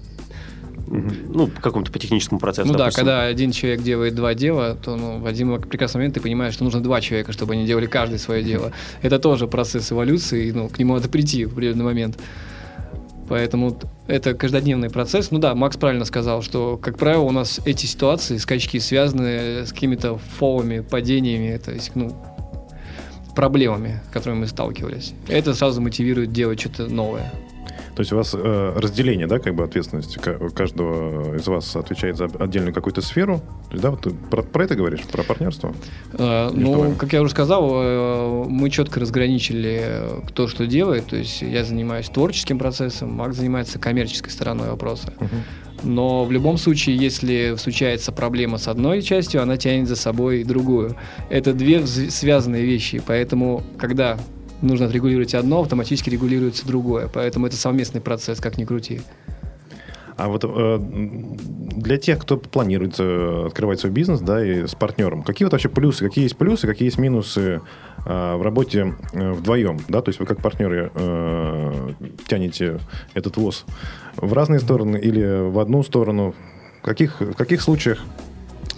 ну, 0.87 1.47
по 1.47 1.61
какому-то 1.61 1.91
по 1.91 1.99
техническому 1.99 2.39
процессу. 2.39 2.67
Ну 2.67 2.77
допустим. 2.77 3.05
да, 3.05 3.11
когда 3.11 3.23
один 3.25 3.51
человек 3.51 3.81
делает 3.81 4.15
два 4.15 4.33
дела, 4.33 4.75
то 4.75 4.95
ну, 4.95 5.19
в 5.19 5.25
один 5.25 5.61
прекрасный 5.61 5.99
момент 5.99 6.15
ты 6.15 6.21
понимаешь, 6.21 6.53
что 6.53 6.63
нужно 6.63 6.81
два 6.81 7.01
человека, 7.01 7.31
чтобы 7.31 7.53
они 7.53 7.65
делали 7.65 7.85
каждое 7.85 8.17
свое 8.17 8.43
дело. 8.43 8.71
Это 9.01 9.19
тоже 9.19 9.47
процесс 9.47 9.91
эволюции, 9.91 10.51
ну, 10.51 10.69
к 10.69 10.79
нему 10.79 10.95
надо 10.95 11.09
прийти 11.09 11.45
в 11.45 11.53
определенный 11.53 11.85
момент. 11.85 12.17
Поэтому 13.29 13.77
это 14.07 14.33
каждодневный 14.33 14.89
процесс. 14.89 15.31
Ну 15.31 15.39
да, 15.39 15.53
Макс 15.53 15.75
правильно 15.75 16.05
сказал, 16.05 16.41
что, 16.41 16.77
как 16.77 16.97
правило, 16.97 17.23
у 17.23 17.31
нас 17.31 17.59
эти 17.65 17.85
ситуации, 17.85 18.37
скачки 18.37 18.79
связаны 18.79 19.65
с 19.65 19.73
какими-то 19.73 20.17
фолами, 20.17 20.79
падениями, 20.79 21.57
то 21.57 21.73
есть, 21.73 21.91
ну, 21.95 22.15
проблемами, 23.35 23.99
с 24.09 24.13
которыми 24.13 24.39
мы 24.39 24.47
сталкивались. 24.47 25.13
Это 25.27 25.53
сразу 25.53 25.81
мотивирует 25.81 26.31
делать 26.31 26.59
что-то 26.61 26.87
новое. 26.87 27.31
То 27.97 28.01
есть 28.01 28.13
у 28.13 28.15
вас 28.15 28.35
э, 28.37 28.73
разделение, 28.75 29.25
да, 29.25 29.39
как 29.39 29.55
бы 29.55 29.63
ответственности 29.63 30.19
каждого 30.53 31.35
из 31.35 31.47
вас 31.47 31.75
отвечает 31.75 32.15
за 32.15 32.25
отдельную 32.25 32.71
какую-то 32.71 33.01
сферу. 33.01 33.41
Да, 33.71 33.89
вот 33.89 34.01
ты 34.01 34.11
про, 34.11 34.43
про 34.43 34.65
это 34.65 34.75
говоришь, 34.75 35.01
про 35.11 35.23
партнерство? 35.23 35.73
Э, 36.13 36.51
ну, 36.53 36.93
как 36.93 37.13
я 37.13 37.23
уже 37.23 37.31
сказал, 37.31 37.71
э, 37.73 38.43
мы 38.49 38.69
четко 38.69 38.99
разграничили, 38.99 40.21
кто 40.27 40.47
что 40.47 40.67
делает. 40.67 41.07
То 41.07 41.15
есть 41.15 41.41
я 41.41 41.63
занимаюсь 41.63 42.07
творческим 42.09 42.59
процессом, 42.59 43.13
Макс 43.13 43.35
занимается 43.35 43.79
коммерческой 43.79 44.29
стороной 44.29 44.69
вопроса. 44.69 45.11
Угу. 45.19 45.89
Но 45.89 46.23
в 46.23 46.31
любом 46.31 46.59
случае, 46.59 46.97
если 46.97 47.55
случается 47.57 48.11
проблема 48.11 48.59
с 48.59 48.67
одной 48.67 49.01
частью, 49.01 49.41
она 49.41 49.57
тянет 49.57 49.87
за 49.87 49.95
собой 49.95 50.43
другую. 50.43 50.95
Это 51.31 51.51
две 51.51 51.87
связанные 51.87 52.63
вещи. 52.63 53.01
Поэтому, 53.03 53.63
когда 53.79 54.19
нужно 54.61 54.87
отрегулировать 54.87 55.33
одно, 55.33 55.61
автоматически 55.61 56.09
регулируется 56.09 56.65
другое. 56.65 57.09
Поэтому 57.13 57.47
это 57.47 57.55
совместный 57.55 58.01
процесс, 58.01 58.39
как 58.39 58.57
ни 58.57 58.65
крути. 58.65 59.01
А 60.17 60.29
вот 60.29 60.43
э, 60.43 60.79
для 60.79 61.97
тех, 61.97 62.17
кто 62.17 62.37
планирует 62.37 62.95
э, 62.97 63.43
открывать 63.47 63.79
свой 63.79 63.91
бизнес, 63.91 64.19
да, 64.19 64.43
и 64.43 64.65
с 64.65 64.73
партнером, 64.73 65.21
какие 65.21 65.45
вот 65.45 65.51
вообще 65.51 65.69
плюсы, 65.69 66.03
какие 66.03 66.23
есть 66.23 66.35
плюсы, 66.35 66.65
какие 66.65 66.87
есть 66.87 66.97
минусы 66.97 67.61
э, 68.03 68.35
в 68.35 68.41
работе 68.41 68.95
э, 69.13 69.31
вдвоем, 69.33 69.79
да, 69.87 70.01
то 70.01 70.09
есть 70.09 70.19
вы 70.19 70.25
как 70.25 70.41
партнеры 70.41 70.91
э, 70.95 71.91
тянете 72.27 72.79
этот 73.13 73.37
ВОЗ 73.37 73.65
в 74.15 74.33
разные 74.33 74.59
стороны 74.59 74.97
или 74.97 75.49
в 75.51 75.59
одну 75.59 75.83
сторону? 75.83 76.33
В 76.81 76.81
каких, 76.83 77.21
в 77.21 77.33
каких 77.33 77.61
случаях 77.61 78.03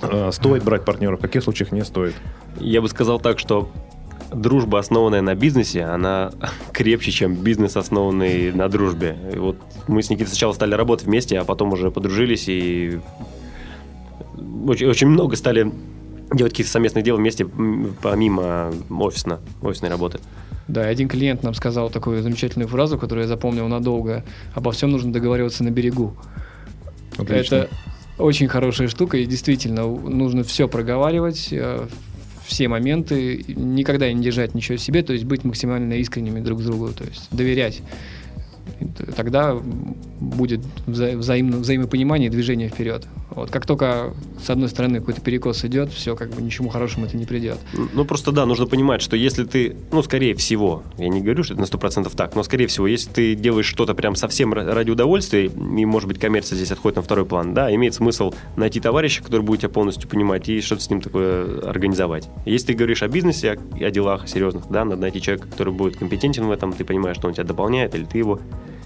э, 0.01 0.31
стоит 0.33 0.65
брать 0.65 0.83
партнеров, 0.83 1.19
в 1.19 1.21
каких 1.21 1.41
случаях 1.41 1.71
не 1.71 1.85
стоит? 1.85 2.15
Я 2.59 2.81
бы 2.81 2.89
сказал 2.89 3.17
так, 3.17 3.39
что 3.39 3.71
дружба, 4.33 4.79
основанная 4.79 5.21
на 5.21 5.35
бизнесе, 5.35 5.83
она 5.83 6.31
крепче, 6.71 7.11
чем 7.11 7.35
бизнес, 7.35 7.77
основанный 7.77 8.51
на 8.51 8.67
дружбе. 8.69 9.17
И 9.33 9.37
вот 9.37 9.57
мы 9.87 10.01
с 10.01 10.09
Никитой 10.09 10.29
сначала 10.29 10.53
стали 10.53 10.73
работать 10.73 11.07
вместе, 11.07 11.39
а 11.39 11.45
потом 11.45 11.73
уже 11.73 11.91
подружились 11.91 12.45
и 12.47 12.99
очень, 14.67 14.87
очень 14.87 15.07
много 15.07 15.35
стали 15.35 15.71
делать 16.33 16.53
какие-то 16.53 16.71
совместные 16.71 17.03
дела 17.03 17.17
вместе, 17.17 17.45
помимо 18.01 18.71
офисно, 18.89 19.39
офисной 19.61 19.89
работы. 19.89 20.19
Да, 20.67 20.87
и 20.87 20.91
один 20.91 21.07
клиент 21.07 21.41
нам 21.41 21.55
сказал 21.55 21.89
такую 21.89 22.21
замечательную 22.21 22.67
фразу, 22.67 22.99
которую 22.99 23.23
я 23.23 23.27
запомнил 23.27 23.67
надолго. 23.67 24.23
Обо 24.53 24.71
всем 24.71 24.91
нужно 24.91 25.11
договариваться 25.11 25.63
на 25.63 25.69
берегу. 25.69 26.15
Отлично. 27.17 27.55
Это 27.55 27.69
очень 28.19 28.47
хорошая 28.47 28.87
штука, 28.87 29.17
и 29.17 29.25
действительно 29.25 29.87
нужно 29.87 30.43
все 30.43 30.67
проговаривать, 30.67 31.49
э, 31.51 31.87
все 32.49 32.67
моменты, 32.67 33.45
никогда 33.47 34.11
не 34.11 34.23
держать 34.23 34.55
ничего 34.55 34.77
в 34.77 34.81
себе, 34.81 35.03
то 35.03 35.13
есть 35.13 35.23
быть 35.25 35.43
максимально 35.43 35.93
искренними 35.93 36.39
друг 36.39 36.61
с 36.61 36.65
другу, 36.65 36.89
то 36.89 37.03
есть 37.03 37.27
доверять. 37.31 37.81
Тогда 39.15 39.55
будет 40.19 40.61
вза- 40.87 41.15
взаимно, 41.15 41.57
взаимопонимание 41.57 42.27
и 42.27 42.31
движение 42.31 42.69
вперед. 42.69 43.05
Вот. 43.29 43.51
Как 43.51 43.65
только 43.65 44.13
с 44.43 44.49
одной 44.49 44.69
стороны 44.69 44.99
какой-то 44.99 45.21
перекос 45.21 45.63
идет, 45.65 45.91
все, 45.91 46.15
как 46.15 46.31
бы 46.31 46.41
ничему 46.41 46.69
хорошему 46.69 47.05
это 47.05 47.15
не 47.15 47.25
придет. 47.25 47.57
Ну, 47.93 48.05
просто 48.05 48.31
да, 48.31 48.45
нужно 48.45 48.65
понимать, 48.65 49.01
что 49.01 49.15
если 49.15 49.43
ты, 49.43 49.75
ну, 49.91 50.01
скорее 50.01 50.33
всего, 50.35 50.83
я 50.97 51.09
не 51.09 51.21
говорю, 51.21 51.43
что 51.43 51.53
это 51.53 51.61
на 51.61 51.65
100% 51.65 52.11
так, 52.15 52.35
но, 52.35 52.43
скорее 52.43 52.67
всего, 52.67 52.87
если 52.87 53.09
ты 53.09 53.35
делаешь 53.35 53.67
что-то 53.67 53.93
прям 53.93 54.15
совсем 54.15 54.53
ра- 54.53 54.71
ради 54.73 54.89
удовольствия, 54.89 55.45
и, 55.45 55.85
может 55.85 56.07
быть, 56.07 56.19
коммерция 56.19 56.55
здесь 56.55 56.71
отходит 56.71 56.97
на 56.97 57.01
второй 57.01 57.25
план, 57.25 57.53
да, 57.53 57.73
имеет 57.73 57.93
смысл 57.93 58.33
найти 58.55 58.79
товарища, 58.79 59.23
который 59.23 59.41
будет 59.41 59.61
тебя 59.61 59.69
полностью 59.69 60.09
понимать, 60.09 60.49
и 60.49 60.61
что-то 60.61 60.81
с 60.81 60.89
ним 60.89 61.01
такое 61.01 61.61
организовать. 61.61 62.29
Если 62.45 62.67
ты 62.67 62.73
говоришь 62.73 63.03
о 63.03 63.07
бизнесе, 63.07 63.51
о, 63.51 63.85
о 63.85 63.91
делах 63.91 64.27
серьезных, 64.27 64.69
да, 64.69 64.85
надо 64.85 65.01
найти 65.01 65.21
человека, 65.21 65.47
который 65.47 65.73
будет 65.73 65.97
компетентен 65.97 66.45
в 66.45 66.51
этом, 66.51 66.73
ты 66.73 66.83
понимаешь, 66.83 67.17
что 67.17 67.27
он 67.27 67.33
тебя 67.33 67.43
дополняет, 67.43 67.93
или 67.95 68.05
ты 68.05 68.17
его, 68.17 68.39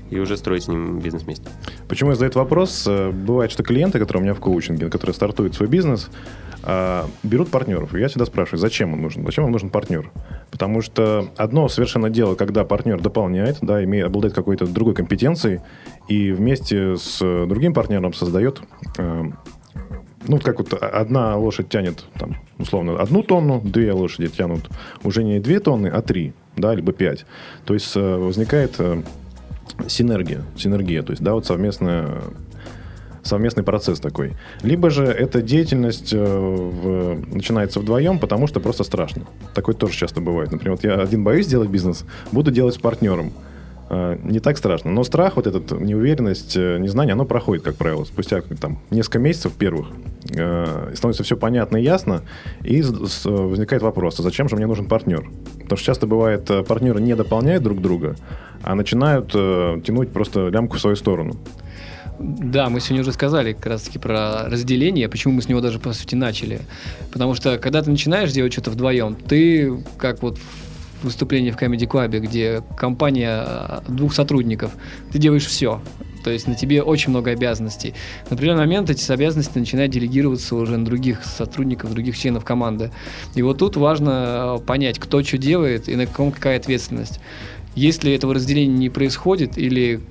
и 0.09 0.19
уже 0.19 0.37
строить 0.37 0.63
с 0.63 0.67
ним 0.67 0.99
бизнес 0.99 1.23
вместе. 1.23 1.47
Почему 1.87 2.11
я 2.11 2.15
задаю 2.15 2.29
этот 2.29 2.37
вопрос? 2.37 2.85
Э, 2.87 3.11
Бывает, 3.11 3.51
что 3.51 3.63
клиенты, 3.63 3.99
которые 3.99 4.21
у 4.21 4.23
меня 4.23 4.33
в 4.33 4.39
коучинге, 4.39 4.89
которые 4.89 5.13
стартуют 5.13 5.55
свой 5.55 5.69
бизнес, 5.69 6.09
а, 6.65 7.09
берут 7.23 7.49
партнеров. 7.49 7.93
И 7.93 7.99
я 7.99 8.07
всегда 8.07 8.25
спрашиваю, 8.25 8.59
зачем 8.59 8.93
он 8.93 9.01
нужен? 9.01 9.25
Зачем 9.25 9.43
вам 9.43 9.51
нужен 9.51 9.69
партнер? 9.69 10.09
Потому 10.49 10.81
что 10.81 11.27
одно 11.35 11.67
совершенно 11.67 12.09
дело, 12.09 12.35
когда 12.35 12.63
партнер 12.63 13.01
дополняет, 13.01 13.57
да, 13.61 13.83
имеет, 13.83 14.05
обладает 14.05 14.33
какой-то 14.33 14.65
другой 14.65 14.95
компетенцией, 14.95 15.59
и 16.07 16.31
вместе 16.31 16.95
с 16.95 17.19
э, 17.21 17.45
другим 17.47 17.73
партнером 17.73 18.13
создает 18.13 18.61
э, 18.97 19.23
ну, 20.25 20.39
как 20.39 20.59
вот 20.59 20.73
одна 20.73 21.35
лошадь 21.35 21.67
тянет, 21.67 22.05
там, 22.17 22.37
условно, 22.57 22.97
одну 22.97 23.23
тонну, 23.23 23.59
две 23.61 23.91
лошади 23.91 24.29
тянут 24.29 24.69
уже 25.03 25.21
не 25.21 25.39
две 25.39 25.59
тонны, 25.59 25.87
а 25.87 26.01
три, 26.01 26.31
да, 26.55 26.73
либо 26.73 26.93
пять. 26.93 27.25
То 27.65 27.73
есть 27.73 27.91
э, 27.97 28.17
возникает 28.17 28.75
э, 28.79 29.01
синергия, 29.87 30.41
синергия, 30.57 31.01
то 31.03 31.11
есть, 31.11 31.21
да, 31.23 31.33
вот 31.33 31.45
совместная 31.45 32.21
совместный 33.23 33.63
процесс 33.63 34.01
такой. 34.01 34.33
Либо 34.63 34.89
же 34.89 35.05
эта 35.05 35.41
деятельность 35.41 36.11
э, 36.13 36.17
в- 36.21 37.33
начинается 37.33 37.79
вдвоем, 37.79 38.19
потому 38.19 38.47
что 38.47 38.59
просто 38.59 38.83
страшно. 38.83 39.23
Такое 39.53 39.75
тоже 39.75 39.93
часто 39.93 40.19
бывает. 40.19 40.51
Например, 40.51 40.73
вот 40.75 40.83
я 40.83 40.95
один 40.95 41.23
боюсь 41.23 41.47
делать 41.47 41.69
бизнес, 41.69 42.03
буду 42.33 42.51
делать 42.51 42.75
с 42.75 42.77
партнером. 42.77 43.31
Э, 43.89 44.17
Не 44.23 44.41
так 44.41 44.57
страшно. 44.57 44.91
Но 44.91 45.05
страх, 45.05 45.37
вот 45.37 45.47
этот 45.47 45.71
неуверенность, 45.71 46.57
э, 46.57 46.77
незнание, 46.79 47.13
оно 47.13 47.23
проходит, 47.23 47.63
как 47.63 47.75
правило, 47.77 48.03
спустя 48.03 48.41
там, 48.59 48.79
несколько 48.89 49.19
месяцев 49.19 49.53
первых. 49.53 49.87
Э, 50.31 50.91
становится 50.95 51.23
все 51.23 51.35
понятно 51.37 51.77
и 51.77 51.83
ясно, 51.83 52.23
и 52.63 52.81
с- 52.81 53.07
с- 53.09 53.25
возникает 53.25 53.81
вопрос, 53.83 54.19
а 54.19 54.23
зачем 54.23 54.49
же 54.49 54.55
мне 54.55 54.67
нужен 54.67 54.87
партнер? 54.87 55.29
Потому 55.61 55.77
что 55.77 55.85
часто 55.85 56.07
бывает, 56.07 56.49
э, 56.49 56.63
партнеры 56.63 57.01
не 57.01 57.15
дополняют 57.15 57.63
друг 57.63 57.81
друга, 57.81 58.15
а 58.63 58.75
начинают 58.75 59.31
э, 59.35 59.81
тянуть 59.85 60.11
просто 60.11 60.49
лямку 60.49 60.77
в 60.77 60.81
свою 60.81 60.95
сторону. 60.95 61.35
Да, 62.19 62.69
мы 62.69 62.79
сегодня 62.79 63.01
уже 63.01 63.11
сказали 63.11 63.53
как 63.53 63.65
раз-таки 63.65 63.97
про 63.99 64.47
разделение, 64.47 65.09
почему 65.09 65.33
мы 65.33 65.41
с 65.41 65.49
него 65.49 65.61
даже, 65.61 65.79
по 65.79 65.93
сути, 65.93 66.15
начали. 66.15 66.61
Потому 67.11 67.33
что, 67.33 67.57
когда 67.57 67.81
ты 67.81 67.89
начинаешь 67.89 68.31
делать 68.31 68.53
что-то 68.53 68.69
вдвоем, 68.71 69.15
ты, 69.15 69.83
как 69.97 70.21
вот 70.21 70.37
в 71.01 71.05
выступлении 71.05 71.51
в 71.51 71.57
Comedy 71.57 71.87
Club, 71.87 72.17
где 72.19 72.61
компания 72.77 73.43
э, 73.45 73.79
двух 73.89 74.13
сотрудников, 74.13 74.71
ты 75.11 75.17
делаешь 75.17 75.45
все. 75.45 75.81
То 76.23 76.31
есть 76.31 76.47
на 76.47 76.55
тебе 76.55 76.81
очень 76.81 77.09
много 77.09 77.31
обязанностей. 77.31 77.93
На 78.29 78.35
определенный 78.35 78.61
момент 78.61 78.89
эти 78.89 79.11
обязанности 79.11 79.57
начинают 79.57 79.91
делегироваться 79.91 80.55
уже 80.55 80.77
на 80.77 80.85
других 80.85 81.23
сотрудников, 81.23 81.91
других 81.91 82.17
членов 82.17 82.45
команды. 82.45 82.91
И 83.35 83.41
вот 83.41 83.57
тут 83.57 83.75
важно 83.75 84.57
э, 84.59 84.65
понять, 84.65 84.99
кто 84.99 85.21
что 85.23 85.37
делает 85.37 85.89
и 85.89 85.95
на 85.95 86.07
ком 86.07 86.31
какая 86.31 86.57
ответственность. 86.57 87.19
Если 87.75 88.13
этого 88.13 88.33
разделения 88.33 88.77
не 88.77 88.89
происходит 88.89 89.57
или 89.57 90.01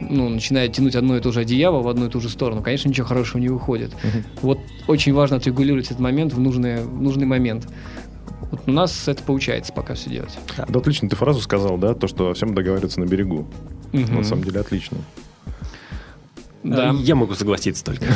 ну, 0.00 0.28
начинает 0.28 0.72
тянуть 0.72 0.96
одно 0.96 1.16
и 1.16 1.20
то 1.20 1.32
же 1.32 1.40
одеяло 1.40 1.80
в 1.80 1.88
одну 1.88 2.06
и 2.06 2.10
ту 2.10 2.20
же 2.20 2.28
сторону, 2.28 2.62
конечно, 2.62 2.88
ничего 2.88 3.06
хорошего 3.06 3.40
не 3.40 3.48
выходит. 3.48 3.92
Вот 4.42 4.58
очень 4.88 5.12
важно 5.14 5.36
отрегулировать 5.36 5.86
этот 5.86 6.00
момент 6.00 6.32
в 6.32 6.40
нужный, 6.40 6.82
в 6.82 7.00
нужный 7.00 7.26
момент. 7.26 7.68
Вот 8.50 8.62
у 8.66 8.70
нас 8.70 9.08
это 9.08 9.22
получается 9.22 9.72
пока 9.72 9.94
все 9.94 10.10
делать. 10.10 10.38
Да, 10.56 10.78
отлично 10.78 11.08
ты 11.08 11.16
фразу 11.16 11.40
сказал, 11.40 11.78
да, 11.78 11.94
то, 11.94 12.06
что 12.06 12.30
о 12.30 12.34
всем 12.34 12.54
договариваться 12.54 13.00
на 13.00 13.04
берегу. 13.04 13.46
Мгм. 13.92 14.16
На 14.16 14.24
самом 14.24 14.44
деле 14.44 14.60
отлично. 14.60 14.98
Да. 16.64 16.92
Э, 16.92 16.94
Я 17.02 17.14
могу 17.14 17.34
согласиться 17.34 17.84
только. 17.84 18.06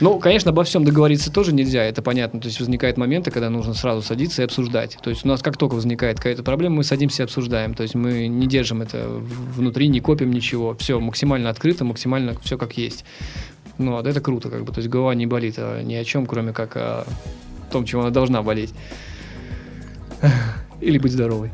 Ну, 0.00 0.20
конечно, 0.20 0.52
обо 0.52 0.62
всем 0.62 0.84
договориться 0.84 1.32
тоже 1.32 1.52
нельзя, 1.52 1.82
это 1.82 2.02
понятно. 2.02 2.40
То 2.40 2.46
есть 2.46 2.60
возникают 2.60 2.96
моменты, 2.98 3.32
когда 3.32 3.50
нужно 3.50 3.74
сразу 3.74 4.00
садиться 4.00 4.42
и 4.42 4.44
обсуждать. 4.44 4.96
То 5.02 5.10
есть 5.10 5.24
у 5.24 5.28
нас 5.28 5.42
как 5.42 5.56
только 5.56 5.74
возникает 5.74 6.18
какая-то 6.18 6.44
проблема, 6.44 6.76
мы 6.76 6.84
садимся 6.84 7.22
и 7.22 7.24
обсуждаем. 7.24 7.74
То 7.74 7.82
есть 7.82 7.96
мы 7.96 8.28
не 8.28 8.46
держим 8.46 8.80
это 8.80 9.08
внутри, 9.08 9.88
не 9.88 9.98
копим 9.98 10.30
ничего. 10.30 10.76
Все 10.78 11.00
максимально 11.00 11.50
открыто, 11.50 11.84
максимально 11.84 12.38
все 12.44 12.56
как 12.56 12.78
есть. 12.78 13.04
Ну, 13.76 13.92
вот 13.92 14.06
это 14.06 14.20
круто, 14.20 14.50
как 14.50 14.64
бы. 14.64 14.72
То 14.72 14.78
есть 14.78 14.88
голова 14.88 15.16
не 15.16 15.26
болит 15.26 15.56
а 15.58 15.82
ни 15.82 15.94
о 15.94 16.04
чем, 16.04 16.26
кроме 16.26 16.52
как 16.52 16.76
о 16.76 17.04
том, 17.72 17.84
чем 17.84 18.00
она 18.00 18.10
должна 18.10 18.40
болеть. 18.42 18.72
Или 20.80 20.98
быть 20.98 21.12
здоровой. 21.12 21.50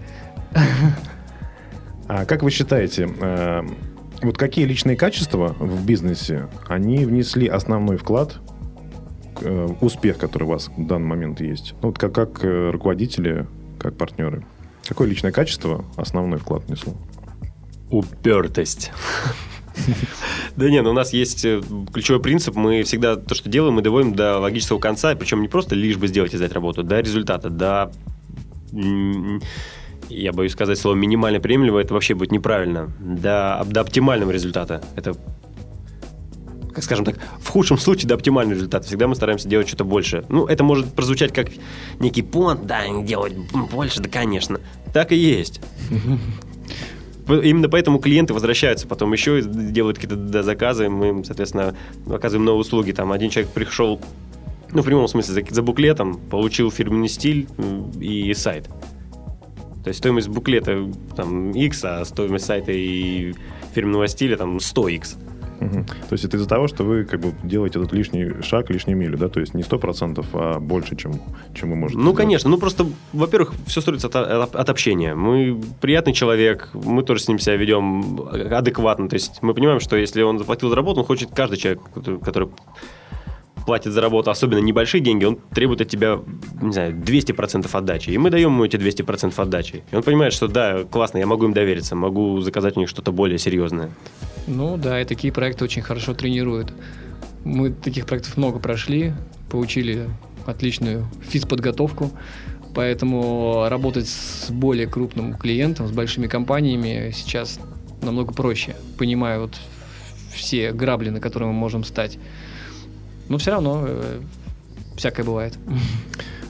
А 2.07 2.27
как 2.27 2.43
вы 2.43 2.51
считаете, 2.51 3.09
э, 3.19 3.63
вот 4.25 4.39
какие 4.39 4.65
личные 4.65 4.97
качества 4.97 5.55
в 5.59 5.85
бизнесе, 5.85 6.49
они 6.67 7.05
внесли 7.05 7.47
основной 7.47 7.97
вклад 7.97 8.39
э, 9.41 9.69
успех, 9.81 10.19
который 10.19 10.45
у 10.45 10.49
вас 10.49 10.69
в 10.69 10.87
данный 10.87 11.07
момент 11.07 11.41
есть? 11.41 11.75
Ну, 11.83 11.89
вот 11.89 11.99
как, 11.99 12.15
как 12.15 12.45
э, 12.45 12.71
руководители, 12.71 13.47
как 13.79 13.97
партнеры. 13.97 14.45
Какое 14.87 15.09
личное 15.09 15.33
качество 15.33 15.85
основной 15.97 16.39
вклад 16.39 16.65
внесло? 16.67 16.95
Упертость. 17.91 18.93
Да 20.57 20.71
не, 20.71 20.81
ну 20.83 20.91
у 20.91 20.93
нас 20.93 21.13
есть 21.13 21.45
э, 21.45 21.61
ключевой 21.93 22.23
принцип, 22.23 22.55
мы 22.55 22.85
всегда 22.85 23.17
то, 23.17 23.35
что 23.35 23.51
делаем, 23.51 23.75
мы 23.75 23.83
доводим 23.83 24.15
до 24.15 24.39
логического 24.39 24.79
конца, 24.79 25.15
причем 25.17 25.43
не 25.43 25.49
просто 25.49 25.75
лишь 25.75 25.97
бы 25.97 26.07
сделать 26.07 26.33
и 26.33 26.37
сдать 26.37 26.53
работу, 26.53 26.85
до 26.85 27.01
результата, 27.01 27.51
до... 27.51 27.91
Я 30.09 30.33
боюсь 30.33 30.53
сказать 30.53 30.79
слово 30.79 30.95
минимально 30.95 31.41
приемлемо, 31.41 31.81
это 31.81 31.95
вообще 31.95 32.15
будет 32.15 32.33
неправильно. 32.33 32.93
До, 33.01 33.65
до 33.67 33.81
оптимального 33.81 34.31
результата. 34.31 34.83
Это 34.97 35.17
как 36.75 36.83
скажем 36.83 37.05
так, 37.05 37.17
в 37.41 37.49
худшем 37.49 37.79
случае 37.79 38.09
до 38.09 38.15
оптимального 38.15 38.57
результата. 38.57 38.87
Всегда 38.87 39.07
мы 39.07 39.15
стараемся 39.15 39.49
делать 39.49 39.69
что-то 39.69 39.85
больше. 39.85 40.25
Ну, 40.29 40.47
это 40.47 40.65
может 40.65 40.93
прозвучать 40.93 41.33
как 41.33 41.49
некий 42.01 42.23
понт, 42.23 42.67
да, 42.67 42.83
делать 43.03 43.35
больше, 43.73 44.01
да, 44.01 44.09
конечно. 44.09 44.61
Так 44.93 45.13
и 45.13 45.17
есть. 45.17 45.61
Именно 47.29 47.69
поэтому 47.71 48.01
клиенты 48.01 48.35
возвращаются 48.35 48.87
потом 48.87 49.13
еще 49.13 49.39
и 49.39 49.43
делают 49.43 49.99
какие-то 49.99 50.43
заказы, 50.43 50.91
мы 50.91 51.09
им, 51.09 51.25
соответственно, 51.25 51.75
оказываем 52.07 52.45
новые 52.45 52.61
услуги. 52.61 52.93
Там 52.93 53.13
один 53.13 53.31
человек 53.31 53.53
пришел, 53.53 54.01
ну, 54.73 54.83
в 54.83 54.85
прямом 54.85 55.09
смысле, 55.09 55.35
за, 55.35 55.55
за 55.55 55.63
буклетом, 55.63 56.19
получил 56.19 56.71
фирменный 56.71 57.09
стиль 57.09 57.49
и 58.01 58.35
сайт. 58.35 58.69
То 59.85 59.89
есть 59.89 59.99
стоимость 59.99 60.29
буклета 60.29 60.91
там 61.15 61.51
X, 61.53 61.85
а 61.85 62.05
стоимость 62.05 62.47
сайта 62.47 62.73
и 62.73 63.35
фирменного 63.75 64.09
стиля 64.09 64.37
там 64.37 64.57
100X. 64.57 65.17
Мгм. 65.61 65.85
То 65.87 66.13
есть 66.13 66.25
это 66.25 66.37
из-за 66.37 66.49
того, 66.49 66.67
что 66.69 66.83
вы 66.85 67.05
как 67.05 67.21
бы 67.21 67.33
делаете 67.45 67.79
этот 67.79 67.93
лишний 67.93 68.43
шаг, 68.43 68.71
лишнюю 68.71 68.99
милю, 68.99 69.17
да? 69.17 69.29
То 69.29 69.41
есть 69.41 69.55
не 69.55 69.63
100%, 69.63 70.27
а 70.33 70.59
больше, 70.59 70.97
чем, 70.97 71.21
чем 71.55 71.71
вы 71.71 71.77
можете 71.77 71.97
Ну, 71.99 72.03
сделать. 72.03 72.17
конечно. 72.19 72.51
Ну, 72.51 72.59
просто, 72.59 72.87
во-первых, 73.13 73.53
все 73.67 73.81
строится 73.81 74.09
от, 74.09 74.17
от- 74.17 74.57
от 74.57 74.69
общения. 74.69 75.15
Мы 75.15 75.61
приятный 75.81 76.13
человек, 76.13 76.71
мы 76.75 77.03
тоже 77.03 77.23
с 77.23 77.29
ним 77.29 77.39
себя 77.39 77.57
ведем 77.57 78.21
адекватно. 78.53 79.09
То 79.09 79.15
есть 79.15 79.43
мы 79.43 79.55
понимаем, 79.55 79.81
что 79.81 79.97
если 79.97 80.23
он 80.23 80.39
заплатил 80.39 80.71
за 80.71 80.75
работу, 80.77 81.01
он 81.01 81.07
хочет 81.07 81.31
каждый 81.35 81.57
человек, 81.57 81.81
который 82.23 82.49
платит 83.67 83.93
за 83.93 84.01
работу, 84.01 84.31
особенно 84.31 84.59
небольшие 84.59 85.01
деньги, 85.01 85.25
он 85.25 85.39
требует 85.55 85.81
от 85.81 85.89
тебя, 85.89 86.21
не 86.61 86.73
знаю, 86.73 86.95
200% 86.95 87.69
отдачи. 87.73 88.11
И 88.11 88.19
мы 88.19 88.31
даем 88.31 88.51
ему 88.51 88.65
эти 88.65 88.77
200% 88.77 89.33
отдачи. 89.37 89.85
И 89.91 89.97
он 89.97 90.03
понимает, 90.03 90.33
что 90.33 90.49
да, 90.49 90.85
классно, 90.85 91.19
я 91.19 91.27
могу 91.27 91.47
им 91.47 91.53
довериться, 91.53 91.97
могу 91.97 92.41
заказать 92.41 92.77
у 92.77 92.81
них 92.81 92.89
что-то 92.89 93.13
более 93.13 93.39
серьезное. 93.39 93.91
Ну 94.47 94.77
да, 94.77 95.01
и 95.01 95.05
такие 95.05 95.33
проекты 95.33 95.65
очень 95.65 95.83
хорошо 95.83 96.15
тренируют. 96.15 96.73
Мы 97.45 97.71
таких 97.71 98.07
проектов 98.07 98.37
много 98.37 98.59
прошли, 98.59 99.13
получили 99.51 100.09
отличную 100.47 101.07
физподготовку, 101.29 102.11
поэтому 102.75 103.67
работать 103.69 104.09
с 104.09 104.51
более 104.51 104.87
крупным 104.87 105.35
клиентом, 105.35 105.87
с 105.87 105.93
большими 105.93 106.27
компаниями 106.27 107.13
сейчас 107.15 107.59
намного 108.03 108.35
проще, 108.35 108.77
понимая 108.99 109.41
вот 109.41 109.55
все 110.35 110.73
грабли, 110.73 111.11
на 111.11 111.21
которые 111.21 111.51
мы 111.51 111.55
можем 111.55 111.85
стать. 111.85 112.19
Но 113.29 113.39
все 113.39 113.53
равно 113.53 113.85
э, 113.87 114.21
всякое 114.97 115.25
бывает. 115.25 115.59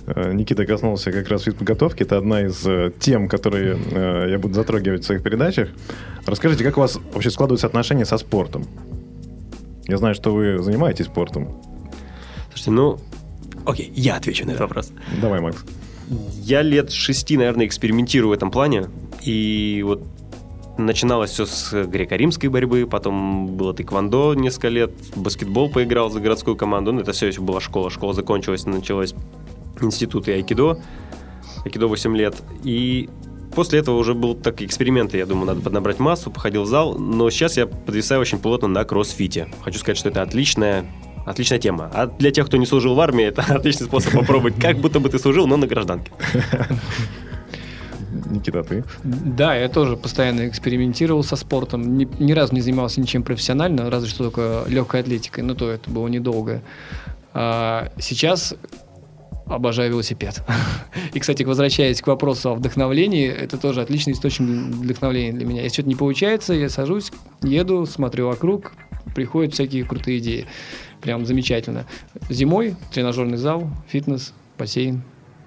Э, 0.06 0.32
Никита 0.32 0.66
коснулся 0.66 1.12
как 1.12 1.28
раз 1.28 1.42
физподготовки. 1.42 2.02
Это 2.02 2.18
одна 2.18 2.42
из 2.42 2.66
э, 2.66 2.92
тем, 2.98 3.28
которые 3.28 3.78
э, 3.90 4.30
я 4.30 4.38
буду 4.38 4.54
затрагивать 4.54 5.02
в 5.02 5.06
своих 5.06 5.22
передачах. 5.22 5.68
Расскажите, 6.26 6.64
как 6.64 6.76
у 6.76 6.80
вас 6.80 6.98
вообще 7.12 7.30
складываются 7.30 7.66
отношения 7.66 8.04
со 8.04 8.18
спортом? 8.18 8.66
Я 9.86 9.98
знаю, 9.98 10.14
что 10.14 10.34
вы 10.34 10.62
занимаетесь 10.62 11.06
спортом. 11.06 11.62
Слушайте, 12.48 12.70
ну, 12.70 12.98
Окей, 13.66 13.90
я 13.94 14.16
отвечу 14.16 14.44
на 14.44 14.50
этот 14.50 14.62
вопрос. 14.62 14.92
Давай, 15.20 15.40
Макс. 15.40 15.64
я 16.42 16.62
лет 16.62 16.90
шести, 16.90 17.36
наверное, 17.36 17.66
экспериментирую 17.66 18.30
в 18.30 18.32
этом 18.32 18.50
плане. 18.50 18.88
И 19.22 19.82
вот 19.84 20.02
начиналось 20.78 21.30
все 21.30 21.46
с 21.46 21.72
греко-римской 21.86 22.48
борьбы, 22.48 22.86
потом 22.86 23.46
было 23.48 23.74
тэквондо 23.74 24.34
несколько 24.34 24.68
лет, 24.68 24.92
баскетбол 25.16 25.70
поиграл 25.70 26.10
за 26.10 26.20
городскую 26.20 26.56
команду. 26.56 26.92
Ну, 26.92 27.00
это 27.00 27.12
все 27.12 27.26
еще 27.26 27.40
была 27.40 27.60
школа. 27.60 27.90
Школа 27.90 28.14
закончилась, 28.14 28.66
началась 28.66 29.14
институт 29.80 30.28
и 30.28 30.32
айкидо. 30.32 30.78
Айкидо 31.64 31.86
8 31.86 32.16
лет. 32.16 32.36
И 32.62 33.08
после 33.54 33.80
этого 33.80 33.96
уже 33.96 34.14
был 34.14 34.34
так 34.34 34.62
эксперименты, 34.62 35.18
я 35.18 35.26
думаю, 35.26 35.46
надо 35.46 35.60
поднабрать 35.60 35.98
массу, 35.98 36.30
походил 36.30 36.62
в 36.62 36.66
зал, 36.66 36.98
но 36.98 37.30
сейчас 37.30 37.56
я 37.56 37.66
подвисаю 37.66 38.20
очень 38.20 38.38
плотно 38.38 38.68
на 38.68 38.84
кроссфите. 38.84 39.48
Хочу 39.62 39.78
сказать, 39.78 39.98
что 39.98 40.08
это 40.08 40.22
отличная 40.22 40.86
Отличная 41.26 41.58
тема. 41.58 41.90
А 41.94 42.06
для 42.06 42.30
тех, 42.30 42.46
кто 42.46 42.58
не 42.58 42.66
служил 42.66 42.94
в 42.94 43.00
армии, 43.00 43.24
это 43.24 43.42
отличный 43.48 43.86
способ 43.86 44.12
попробовать, 44.12 44.56
как 44.60 44.76
будто 44.78 45.00
бы 45.00 45.08
ты 45.08 45.18
служил, 45.18 45.46
но 45.46 45.56
на 45.56 45.66
гражданке. 45.66 46.12
Никита, 48.26 48.62
ты? 48.62 48.84
Да, 49.02 49.54
я 49.54 49.68
тоже 49.68 49.96
постоянно 49.96 50.48
экспериментировал 50.48 51.22
со 51.22 51.36
спортом. 51.36 51.96
Ни, 51.96 52.08
ни 52.18 52.32
разу 52.32 52.54
не 52.54 52.60
занимался 52.60 53.00
ничем 53.00 53.22
профессионально, 53.22 53.90
разве 53.90 54.08
что 54.08 54.24
только 54.24 54.64
легкой 54.68 55.00
атлетикой, 55.00 55.44
но 55.44 55.54
то 55.54 55.70
это 55.70 55.90
было 55.90 56.08
недолго. 56.08 56.62
А 57.32 57.90
сейчас 57.98 58.54
обожаю 59.46 59.90
велосипед. 59.90 60.42
И, 61.12 61.20
кстати, 61.20 61.42
возвращаясь 61.42 62.00
к 62.00 62.06
вопросу 62.06 62.50
о 62.50 62.54
вдохновлении, 62.54 63.28
это 63.28 63.58
тоже 63.58 63.82
отличный 63.82 64.14
источник 64.14 64.74
вдохновления 64.74 65.32
для 65.32 65.46
меня. 65.46 65.62
Если 65.62 65.74
что-то 65.74 65.88
не 65.88 65.96
получается, 65.96 66.54
я 66.54 66.68
сажусь, 66.68 67.12
еду, 67.42 67.86
смотрю 67.86 68.28
вокруг, 68.28 68.72
приходят 69.14 69.54
всякие 69.54 69.84
крутые 69.84 70.18
идеи. 70.18 70.46
Прям 71.00 71.26
замечательно. 71.26 71.86
Зимой 72.30 72.76
тренажерный 72.92 73.36
зал, 73.36 73.68
фитнес, 73.88 74.32
бассейн. 74.58 75.02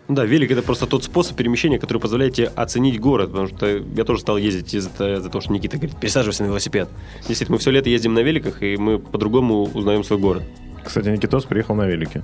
Ну 0.08 0.16
Да, 0.16 0.26
велик 0.26 0.52
это 0.52 0.62
просто 0.62 0.86
тот 0.86 1.04
способ 1.04 1.36
перемещения, 1.36 1.80
который 1.80 2.00
позволяет 2.00 2.36
тебе 2.36 2.48
оценить 2.48 3.00
город, 3.00 3.32
потому 3.32 3.48
что 3.48 3.66
я 3.68 4.04
тоже 4.04 4.22
стал 4.22 4.38
ездить 4.38 4.74
из-за 4.74 4.90
из 4.90 5.24
того, 5.24 5.42
что 5.42 5.52
Никита 5.52 5.78
говорит, 5.78 5.98
пересаживайся 6.00 6.44
на 6.44 6.48
велосипед. 6.48 6.88
Действительно, 7.28 7.56
мы 7.56 7.60
все 7.60 7.72
лето 7.72 7.90
ездим 7.90 8.14
на 8.14 8.20
великах, 8.20 8.64
и 8.64 8.78
мы 8.78 9.00
по-другому 9.00 9.64
узнаем 9.64 10.04
свой 10.04 10.20
город. 10.20 10.44
Кстати, 10.84 11.10
Никитос 11.10 11.44
приехал 11.44 11.76
на 11.76 11.86
велике. 11.86 12.24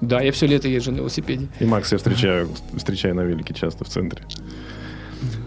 Да, 0.00 0.20
я 0.20 0.32
все 0.32 0.46
лето 0.46 0.66
езжу 0.66 0.90
на 0.90 0.96
велосипеде. 0.96 1.46
И 1.60 1.64
Макс 1.64 1.92
я 1.92 1.98
встречаю, 1.98 2.48
встречаю 2.74 3.14
на 3.14 3.20
велике 3.20 3.54
часто 3.54 3.84
в 3.84 3.88
центре. 3.88 4.24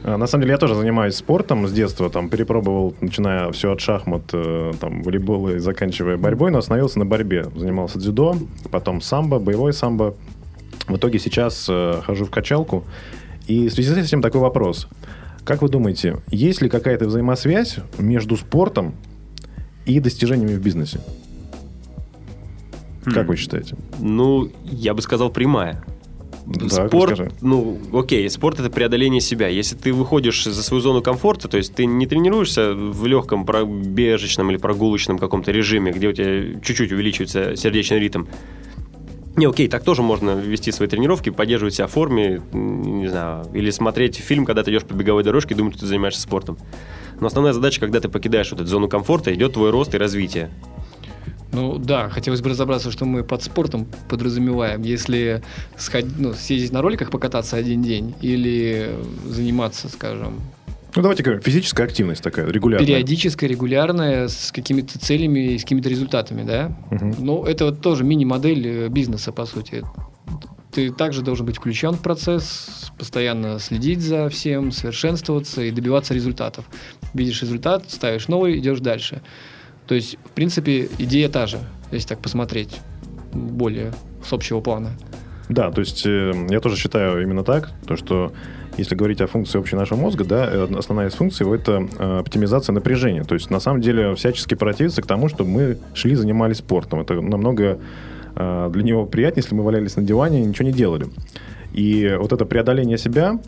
А, 0.03 0.17
На 0.17 0.27
самом 0.27 0.43
деле 0.43 0.53
я 0.53 0.57
тоже 0.57 0.75
занимаюсь 0.75 1.15
спортом 1.15 1.67
с 1.67 1.73
детства, 1.73 2.09
там 2.09 2.29
перепробовал, 2.29 2.95
начиная 3.01 3.51
все 3.51 3.71
от 3.73 3.81
шахмат, 3.81 4.23
э, 4.31 4.73
там 4.79 5.01
волейбола 5.01 5.55
и 5.55 5.59
заканчивая 5.59 6.17
борьбой, 6.17 6.51
но 6.51 6.59
остановился 6.59 6.99
на 6.99 7.05
борьбе. 7.05 7.47
Занимался 7.55 7.99
дзюдо, 7.99 8.37
потом 8.71 9.01
самбо, 9.01 9.39
боевой 9.39 9.73
самбо. 9.73 10.15
В 10.87 10.97
итоге 10.97 11.19
сейчас 11.19 11.67
э, 11.69 12.01
хожу 12.05 12.25
в 12.25 12.31
качалку. 12.31 12.83
И 13.47 13.67
в 13.67 13.73
связи 13.73 13.93
с 13.93 13.97
этим 13.97 14.21
такой 14.21 14.41
вопрос. 14.41 14.87
Как 15.43 15.61
вы 15.61 15.69
думаете, 15.69 16.17
есть 16.29 16.61
ли 16.61 16.69
какая-то 16.69 17.05
взаимосвязь 17.05 17.77
между 17.97 18.37
спортом 18.37 18.95
и 19.85 19.99
достижениями 19.99 20.55
в 20.55 20.61
бизнесе? 20.61 21.01
Как 23.05 23.27
вы 23.27 23.35
считаете? 23.35 23.75
Ну, 23.99 24.49
я 24.63 24.93
бы 24.93 25.01
сказал, 25.01 25.29
прямая. 25.29 25.83
Да, 26.45 26.87
спорт, 26.87 27.11
расскажи. 27.11 27.31
ну, 27.41 27.77
окей, 27.93 28.29
спорт 28.29 28.59
это 28.59 28.69
преодоление 28.69 29.21
себя. 29.21 29.47
Если 29.47 29.75
ты 29.75 29.93
выходишь 29.93 30.43
за 30.43 30.61
свою 30.61 30.81
зону 30.81 31.01
комфорта, 31.01 31.47
то 31.47 31.57
есть 31.57 31.73
ты 31.73 31.85
не 31.85 32.05
тренируешься 32.05 32.73
в 32.73 33.05
легком 33.05 33.45
пробежечном 33.45 34.51
или 34.51 34.57
прогулочном 34.57 35.19
каком-то 35.19 35.51
режиме, 35.51 35.93
где 35.93 36.09
у 36.09 36.11
тебя 36.11 36.59
чуть-чуть 36.61 36.91
увеличивается 36.91 37.55
сердечный 37.55 37.99
ритм. 37.99 38.25
Не, 39.35 39.47
окей, 39.47 39.67
так 39.67 39.83
тоже 39.83 40.03
можно 40.03 40.31
вести 40.31 40.71
свои 40.71 40.87
тренировки, 40.87 41.31
поддерживать 41.31 41.73
себя 41.73 41.87
в 41.87 41.91
форме, 41.91 42.41
не 42.53 43.07
знаю, 43.07 43.47
или 43.53 43.71
смотреть 43.71 44.17
фильм, 44.17 44.45
когда 44.45 44.63
ты 44.63 44.69
идешь 44.69 44.83
по 44.83 44.93
беговой 44.93 45.23
дорожке 45.23 45.55
и 45.55 45.57
думаешь, 45.57 45.75
что 45.75 45.85
ты 45.85 45.87
занимаешься 45.87 46.21
спортом. 46.21 46.57
Но 47.19 47.27
основная 47.27 47.53
задача, 47.53 47.79
когда 47.79 47.99
ты 47.99 48.09
покидаешь 48.09 48.51
вот 48.51 48.61
эту 48.61 48.69
зону 48.69 48.87
комфорта, 48.87 49.33
идет 49.33 49.53
твой 49.53 49.71
рост 49.71 49.95
и 49.95 49.97
развитие. 49.97 50.51
Ну 51.51 51.77
да, 51.77 52.09
хотелось 52.09 52.41
бы 52.41 52.49
разобраться, 52.49 52.91
что 52.91 53.05
мы 53.05 53.23
под 53.23 53.43
спортом 53.43 53.87
подразумеваем. 54.09 54.81
Если 54.81 55.43
сходить, 55.77 56.13
ну, 56.17 56.33
съездить 56.33 56.71
на 56.71 56.81
роликах 56.81 57.11
покататься 57.11 57.57
один 57.57 57.83
день 57.83 58.15
или 58.21 58.95
заниматься, 59.27 59.87
скажем, 59.87 60.41
Ну, 60.95 61.01
давайте 61.01 61.23
говорим, 61.23 61.41
физическая 61.41 61.87
активность 61.87 62.21
такая, 62.21 62.47
регулярная. 62.47 62.85
периодическая, 62.85 63.49
регулярная, 63.49 64.27
с 64.27 64.51
какими-то 64.51 64.99
целями 64.99 65.53
и 65.53 65.57
с 65.57 65.63
какими-то 65.63 65.89
результатами, 65.89 66.43
да? 66.43 66.77
Мгм. 66.91 67.15
Ну, 67.19 67.43
это 67.45 67.65
вот 67.65 67.81
тоже 67.81 68.03
мини-модель 68.03 68.67
э, 68.67 68.87
бизнеса, 68.89 69.31
по 69.31 69.45
сути. 69.45 69.83
Ты 70.71 70.91
также 70.91 71.21
должен 71.21 71.45
быть 71.45 71.57
включен 71.57 71.93
в 71.93 72.01
процесс, 72.01 72.91
постоянно 72.97 73.59
следить 73.59 74.01
за 74.01 74.29
всем, 74.29 74.71
совершенствоваться 74.71 75.61
и 75.61 75.71
добиваться 75.71 76.13
результатов. 76.13 76.65
Видишь 77.13 77.41
результат, 77.41 77.89
ставишь 77.89 78.27
новый, 78.27 78.59
идешь 78.59 78.79
дальше. 78.79 79.21
То 79.87 79.95
есть, 79.95 80.17
в 80.23 80.31
принципе, 80.31 80.89
идея 80.97 81.29
та 81.29 81.47
же, 81.47 81.59
если 81.91 82.09
так 82.09 82.19
посмотреть 82.21 82.79
более 83.33 83.93
с 84.27 84.31
общего 84.31 84.61
плана. 84.61 84.91
Да, 85.53 85.69
то 85.69 85.81
есть 85.81 86.03
э, 86.07 86.33
я 86.49 86.59
тоже 86.59 86.75
считаю 86.77 87.21
именно 87.21 87.43
так, 87.43 87.69
то 87.85 87.95
что 87.95 88.33
если 88.75 88.95
говорить 88.95 89.21
о 89.21 89.27
функции 89.27 89.59
общей 89.59 89.75
нашего 89.75 89.99
мозга, 89.99 90.23
да, 90.23 90.49
э, 90.51 90.67
основная 90.75 91.09
из 91.09 91.13
функций 91.13 91.47
это 91.53 91.87
э, 91.99 92.19
оптимизация 92.21 92.73
напряжения. 92.73 93.23
То 93.23 93.35
есть 93.35 93.51
на 93.51 93.59
самом 93.59 93.79
деле 93.79 94.15
всячески 94.15 94.55
противиться 94.55 95.03
к 95.03 95.05
тому, 95.05 95.29
чтобы 95.29 95.51
мы 95.51 95.77
шли, 95.93 96.15
занимались 96.15 96.57
спортом. 96.57 97.01
Это 97.01 97.21
намного 97.21 97.79
для 98.35 98.81
него 98.81 99.05
приятнее, 99.05 99.43
если 99.43 99.53
мы 99.53 99.63
валялись 99.63 99.95
на 99.95 100.01
диване 100.01 100.41
и 100.41 100.43
ничего 100.43 100.67
не 100.67 100.73
делали. 100.73 101.05
И 101.71 102.17
вот 102.19 102.33
это 102.33 102.45
преодоление 102.45 102.97
себя, 102.97 103.39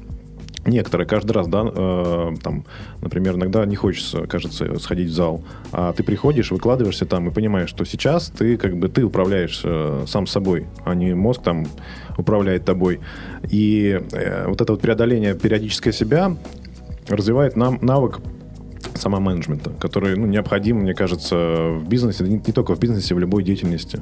некоторые 0.65 1.07
каждый 1.07 1.31
раз, 1.31 1.47
да, 1.47 1.63
э, 1.65 2.33
там, 2.43 2.65
например, 3.01 3.35
иногда 3.35 3.65
не 3.65 3.75
хочется, 3.75 4.27
кажется, 4.27 4.79
сходить 4.79 5.09
в 5.09 5.13
зал, 5.13 5.43
а 5.71 5.93
ты 5.93 6.03
приходишь, 6.03 6.51
выкладываешься 6.51 7.05
там 7.05 7.29
и 7.29 7.31
понимаешь, 7.31 7.69
что 7.69 7.85
сейчас 7.85 8.29
ты 8.29 8.57
как 8.57 8.77
бы 8.77 8.89
ты 8.89 9.03
управляешь 9.03 9.61
э, 9.63 10.05
сам 10.07 10.27
собой, 10.27 10.65
а 10.83 10.95
не 10.95 11.13
мозг 11.13 11.41
там 11.43 11.67
управляет 12.17 12.65
тобой. 12.65 12.99
И 13.49 14.01
э, 14.11 14.47
вот 14.47 14.61
это 14.61 14.73
вот 14.73 14.81
преодоление 14.81 15.35
периодическое 15.35 15.93
себя 15.93 16.35
развивает 17.07 17.55
нам 17.55 17.79
навык 17.81 18.19
самоменеджмента, 18.95 19.71
который 19.79 20.15
ну, 20.15 20.25
необходим, 20.25 20.77
мне 20.77 20.93
кажется, 20.93 21.35
в 21.35 21.87
бизнесе, 21.87 22.23
не, 22.23 22.37
не 22.37 22.53
только 22.53 22.75
в 22.75 22.79
бизнесе, 22.79 23.13
в 23.15 23.19
любой 23.19 23.43
деятельности. 23.43 24.01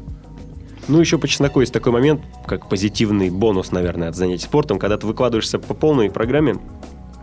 Ну, 0.88 1.00
еще 1.00 1.17
по 1.17 1.28
чесноку 1.28 1.62
есть 1.62 1.72
такой 1.72 1.91
момент, 1.91 2.22
как 2.46 2.67
позитивный 2.67 3.30
бонус, 3.30 3.72
наверное, 3.72 4.10
от 4.10 4.15
занятий 4.15 4.43
спортом, 4.43 4.80
когда 4.80 4.98
ты 4.98 5.08
выкладываешься 5.08 5.60
по 5.60 5.74
полной 5.74 6.10
программе, 6.10 6.56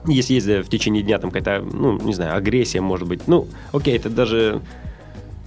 если 0.07 0.35
есть 0.35 0.47
в 0.47 0.69
течение 0.69 1.03
дня 1.03 1.19
там 1.19 1.31
какая-то, 1.31 1.67
ну, 1.67 2.01
не 2.01 2.15
знаю, 2.15 2.37
агрессия, 2.37 2.81
может 2.81 3.07
быть, 3.07 3.29
ну, 3.29 3.49
окей, 3.73 3.97
это 3.97 4.09
даже, 4.09 4.63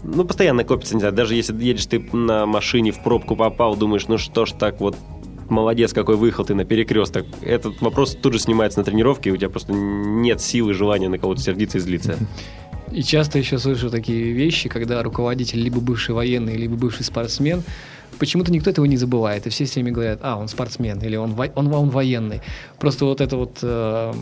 ну, 0.04 0.26
постоянно 0.26 0.64
копится, 0.64 0.94
не 0.94 1.00
знаю, 1.00 1.16
даже 1.16 1.34
если 1.36 1.56
едешь 1.64 1.88
ты 1.88 2.00
на 2.14 2.46
машине 2.46 2.92
в 2.92 3.02
пробку 3.04 3.36
попал, 3.36 3.76
думаешь, 3.76 4.08
ну 4.08 4.20
что 4.20 4.46
ж 4.46 4.52
так 4.52 4.80
вот, 4.80 4.96
молодец, 5.50 5.92
какой 5.94 6.16
выехал 6.16 6.46
ты 6.46 6.54
на 6.54 6.66
перекресток. 6.66 7.26
Этот 7.42 7.82
вопрос 7.82 8.16
тут 8.16 8.34
же 8.34 8.40
снимается 8.40 8.80
на 8.80 8.86
тренировке, 8.86 9.30
и 9.30 9.34
у 9.34 9.38
тебя 9.38 9.50
просто 9.50 9.74
нет 9.74 10.40
силы, 10.40 10.74
желания 10.74 11.10
на 11.10 11.18
кого-то 11.18 11.42
сердиться 11.42 11.80
и 11.80 11.82
злиться. 11.82 12.18
И 12.92 13.02
часто 13.02 13.40
еще 13.40 13.58
слышу 13.58 13.90
такие 13.90 14.34
вещи, 14.34 14.70
когда 14.70 15.02
руководитель 15.02 15.60
либо 15.60 15.80
бывший 15.80 16.14
военный, 16.14 16.56
либо 16.56 16.76
бывший 16.76 17.04
спортсмен, 17.04 17.64
почему-то 18.24 18.52
никто 18.54 18.70
этого 18.70 18.86
не 18.86 18.96
забывает, 18.98 19.46
и 19.48 19.50
все 19.50 19.66
с 19.66 19.76
ними 19.76 19.92
говорят, 19.92 20.20
а, 20.22 20.38
он 20.38 20.48
спортсмен, 20.48 20.98
или 21.00 21.18
он, 21.18 21.34
во- 21.34 21.52
он, 21.56 21.74
он 21.74 21.90
военный. 21.90 22.40
Просто 22.80 23.04
вот 23.04 23.20
эта 23.20 23.36
вот 23.36 23.60
э, 23.62 24.14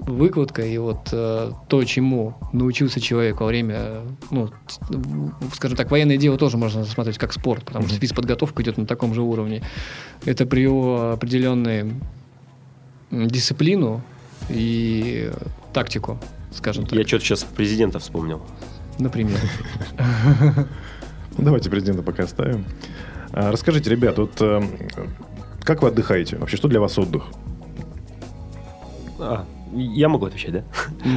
выкладка 0.00 0.62
и 0.62 0.78
вот 0.78 1.10
э, 1.12 1.52
то, 1.68 1.84
чему 1.84 2.34
научился 2.54 2.98
человек 3.00 3.40
во 3.40 3.46
время, 3.46 4.00
ну, 4.30 4.48
скажем 5.54 5.76
так, 5.76 5.90
военное 5.90 6.16
дело 6.16 6.38
тоже 6.38 6.56
можно 6.56 6.80
рассматривать 6.80 7.18
как 7.18 7.34
спорт, 7.34 7.64
потому 7.66 7.86
что 7.88 7.98
физподготовка 8.00 8.62
идет 8.62 8.78
на 8.78 8.86
таком 8.86 9.12
же 9.12 9.20
уровне. 9.20 9.62
Это 10.24 10.46
привело 10.46 11.10
определенную 11.12 11.92
дисциплину 13.10 14.00
и 14.48 15.30
тактику, 15.74 16.18
скажем 16.54 16.86
так, 16.86 16.98
Я 16.98 17.06
что-то 17.06 17.24
сейчас 17.24 17.44
президента 17.44 17.98
вспомнил. 17.98 18.40
например. 18.98 19.38
Ну, 21.38 21.44
Давайте 21.44 21.70
президента 21.70 22.02
пока 22.02 22.24
оставим. 22.24 22.66
А, 23.32 23.50
Расскажите, 23.52 23.90
ребят, 23.90 24.18
вот 24.18 24.32
э, 24.40 24.62
как 25.62 25.82
вы 25.82 25.88
отдыхаете? 25.88 26.36
Вообще, 26.36 26.56
что 26.56 26.68
для 26.68 26.80
вас 26.80 26.98
отдых? 26.98 27.24
А, 29.18 29.46
Я 29.74 30.08
могу 30.08 30.26
отвечать, 30.26 30.52
да? 30.52 30.64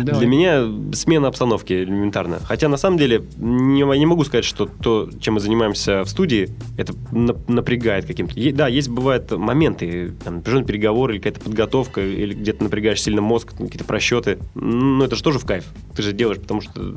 Давай. 0.03 0.19
Для 0.19 0.27
меня 0.27 0.93
смена 0.93 1.27
обстановки 1.27 1.73
элементарно. 1.73 2.39
Хотя 2.43 2.69
на 2.69 2.77
самом 2.77 2.97
деле 2.97 3.23
не, 3.37 3.81
не 3.97 4.05
могу 4.05 4.23
сказать, 4.23 4.45
что 4.45 4.65
то, 4.65 5.09
чем 5.19 5.33
мы 5.35 5.39
занимаемся 5.41 6.03
в 6.03 6.09
студии, 6.09 6.49
это 6.77 6.93
на- 7.11 7.35
напрягает 7.47 8.05
каким-то. 8.05 8.39
Е- 8.39 8.53
да, 8.53 8.67
есть 8.67 8.87
бывают 8.89 9.31
моменты, 9.31 10.13
там, 10.23 10.35
напряженный 10.35 10.65
переговор 10.65 11.11
или 11.11 11.17
какая-то 11.17 11.41
подготовка, 11.41 12.01
или 12.01 12.33
где-то 12.33 12.63
напрягаешь 12.63 13.01
сильно 13.01 13.21
мозг, 13.21 13.51
какие-то 13.57 13.83
просчеты. 13.85 14.37
Но 14.53 15.03
это 15.03 15.15
же 15.15 15.23
тоже 15.23 15.39
в 15.39 15.45
кайф. 15.45 15.65
Ты 15.95 16.01
же 16.03 16.13
делаешь, 16.13 16.39
потому 16.39 16.61
что 16.61 16.95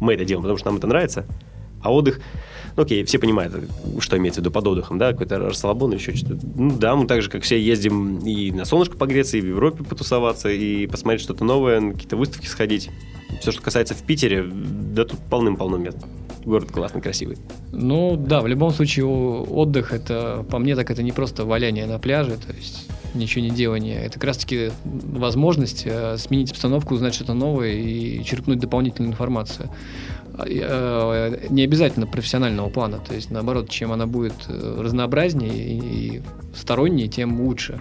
мы 0.00 0.14
это 0.14 0.24
делаем, 0.24 0.42
потому 0.42 0.56
что 0.58 0.68
нам 0.68 0.76
это 0.78 0.86
нравится. 0.86 1.26
А 1.82 1.92
отдых, 1.92 2.20
ну 2.76 2.82
окей, 2.82 3.04
все 3.04 3.18
понимают, 3.18 3.54
что 4.00 4.16
имеется 4.18 4.40
в 4.40 4.44
виду 4.44 4.50
под 4.50 4.66
отдыхом, 4.66 4.98
да, 4.98 5.12
какой-то 5.12 5.38
расслабон 5.38 5.92
еще 5.92 6.14
что-то. 6.14 6.40
Ну 6.56 6.76
да, 6.76 6.96
мы 6.96 7.06
так 7.06 7.22
же, 7.22 7.30
как 7.30 7.42
все, 7.42 7.60
ездим 7.60 8.18
и 8.18 8.50
на 8.50 8.64
солнышко 8.64 8.96
погреться, 8.96 9.36
и 9.36 9.40
в 9.40 9.46
Европе 9.46 9.84
потусоваться, 9.84 10.48
и 10.50 10.86
посмотреть 10.86 11.22
что-то 11.22 11.44
новое, 11.44 11.80
на 11.80 11.92
какие-то 11.92 12.16
выставки 12.16 12.46
сходить. 12.46 12.90
Все, 13.40 13.52
что 13.52 13.62
касается 13.62 13.94
в 13.94 14.02
Питере, 14.02 14.44
да 14.44 15.04
тут 15.04 15.18
полным-полно 15.30 15.76
мест. 15.76 15.98
Город 16.44 16.70
классный, 16.70 17.00
красивый. 17.00 17.38
Ну 17.72 18.16
да, 18.16 18.42
в 18.42 18.46
любом 18.46 18.70
случае 18.70 19.06
отдых 19.06 19.92
это, 19.92 20.44
по 20.50 20.58
мне, 20.58 20.76
так 20.76 20.90
это 20.90 21.02
не 21.02 21.12
просто 21.12 21.44
валяние 21.44 21.86
на 21.86 21.98
пляже, 21.98 22.36
то 22.36 22.52
есть 22.52 22.86
ничего 23.14 23.44
не 23.44 23.50
делание. 23.50 24.04
Это 24.04 24.14
как 24.14 24.24
раз 24.24 24.38
таки 24.38 24.70
возможность 24.84 25.84
э, 25.86 26.16
сменить 26.18 26.50
обстановку, 26.50 26.94
узнать 26.94 27.14
что-то 27.14 27.32
новое 27.32 27.72
и 27.72 28.22
черпнуть 28.24 28.58
дополнительную 28.58 29.12
информацию. 29.12 29.70
Э, 30.38 31.46
Не 31.50 31.64
обязательно 31.64 32.06
профессионального 32.06 32.68
плана, 32.68 32.98
то 32.98 33.14
есть 33.14 33.30
наоборот, 33.30 33.68
чем 33.68 33.92
она 33.92 34.06
будет 34.06 34.34
э, 34.48 34.80
разнообразнее 34.80 35.52
и 35.54 36.22
стороннее, 36.54 37.08
тем 37.08 37.40
лучше. 37.40 37.80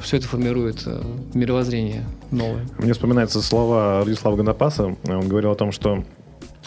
Все 0.00 0.18
это 0.18 0.28
формирует 0.28 0.82
э, 0.86 1.02
мировоззрение 1.34 2.04
новое. 2.30 2.66
Мне 2.78 2.92
вспоминаются 2.92 3.42
слова 3.42 4.00
Радислава 4.04 4.36
Гонопаса. 4.36 4.96
Он 5.08 5.28
говорил 5.28 5.50
о 5.50 5.56
том, 5.56 5.72
что 5.72 6.04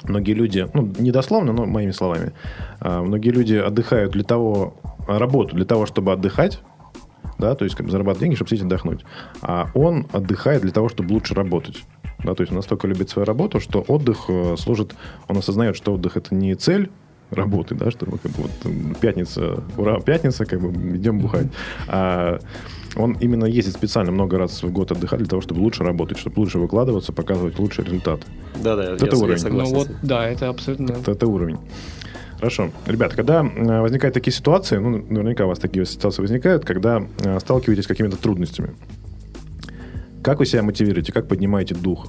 многие 0.03 0.33
люди, 0.33 0.67
ну, 0.73 0.91
не 0.97 1.11
дословно, 1.11 1.53
но 1.53 1.65
моими 1.65 1.91
словами, 1.91 2.33
многие 2.81 3.29
люди 3.29 3.55
отдыхают 3.55 4.13
для 4.13 4.23
того, 4.23 4.75
работают 5.07 5.55
для 5.55 5.65
того, 5.65 5.85
чтобы 5.85 6.11
отдыхать, 6.13 6.59
да, 7.37 7.55
то 7.55 7.63
есть 7.63 7.75
как 7.75 7.85
бы 7.85 7.91
зарабатывать 7.91 8.21
деньги, 8.21 8.35
чтобы 8.35 8.49
сидеть 8.49 8.65
отдохнуть. 8.65 9.01
А 9.41 9.67
он 9.73 10.07
отдыхает 10.11 10.61
для 10.61 10.71
того, 10.71 10.89
чтобы 10.89 11.13
лучше 11.13 11.33
работать. 11.33 11.83
Да, 12.23 12.35
то 12.35 12.41
есть 12.41 12.51
он 12.51 12.57
настолько 12.57 12.87
любит 12.87 13.09
свою 13.09 13.25
работу, 13.25 13.59
что 13.59 13.81
отдых 13.87 14.25
э, 14.27 14.55
служит, 14.57 14.93
он 15.27 15.37
осознает, 15.37 15.75
что 15.75 15.93
отдых 15.93 16.17
это 16.17 16.35
не 16.35 16.53
цель 16.55 16.89
работы, 17.31 17.75
да, 17.75 17.91
что 17.91 18.05
как 18.05 18.31
бы 18.31 18.43
вот 18.43 18.51
м, 18.65 18.95
пятница, 18.99 19.63
ура, 19.77 19.99
пятница, 19.99 20.45
как 20.45 20.59
бы 20.61 20.97
идем 20.97 21.19
бухать. 21.19 21.47
А 21.87 22.39
он 22.95 23.13
именно 23.19 23.45
ездит 23.45 23.75
специально 23.75 24.11
много 24.11 24.37
раз 24.37 24.63
в 24.63 24.71
год 24.71 24.91
отдыхать 24.91 25.19
для 25.19 25.27
того, 25.27 25.41
чтобы 25.41 25.59
лучше 25.59 25.83
работать, 25.83 26.17
чтобы 26.17 26.39
лучше 26.39 26.57
выкладываться, 26.59 27.13
показывать 27.13 27.59
лучший 27.59 27.85
результат. 27.85 28.21
Да-да, 28.61 28.95
Это 28.95 29.05
я, 29.05 29.11
я 29.11 29.17
уровень. 29.17 29.37
согласен. 29.37 29.73
ну 29.73 29.79
вот, 29.79 29.89
да, 30.01 30.27
это 30.27 30.49
абсолютно... 30.49 30.93
Это, 30.93 31.11
это 31.11 31.27
уровень. 31.27 31.59
Хорошо. 32.37 32.71
Ребята, 32.87 33.15
когда 33.15 33.43
э, 33.45 33.81
возникают 33.81 34.13
такие 34.13 34.33
ситуации, 34.33 34.77
ну, 34.77 34.89
наверняка 35.09 35.45
у 35.45 35.49
вас 35.49 35.59
такие 35.59 35.85
ситуации 35.85 36.21
возникают, 36.21 36.65
когда 36.65 37.03
э, 37.23 37.39
сталкиваетесь 37.39 37.83
с 37.83 37.87
какими-то 37.87 38.17
трудностями. 38.17 38.71
Как 40.23 40.39
вы 40.39 40.45
себя 40.45 40.63
мотивируете? 40.63 41.11
Как 41.11 41.27
поднимаете 41.27 41.75
дух? 41.75 42.07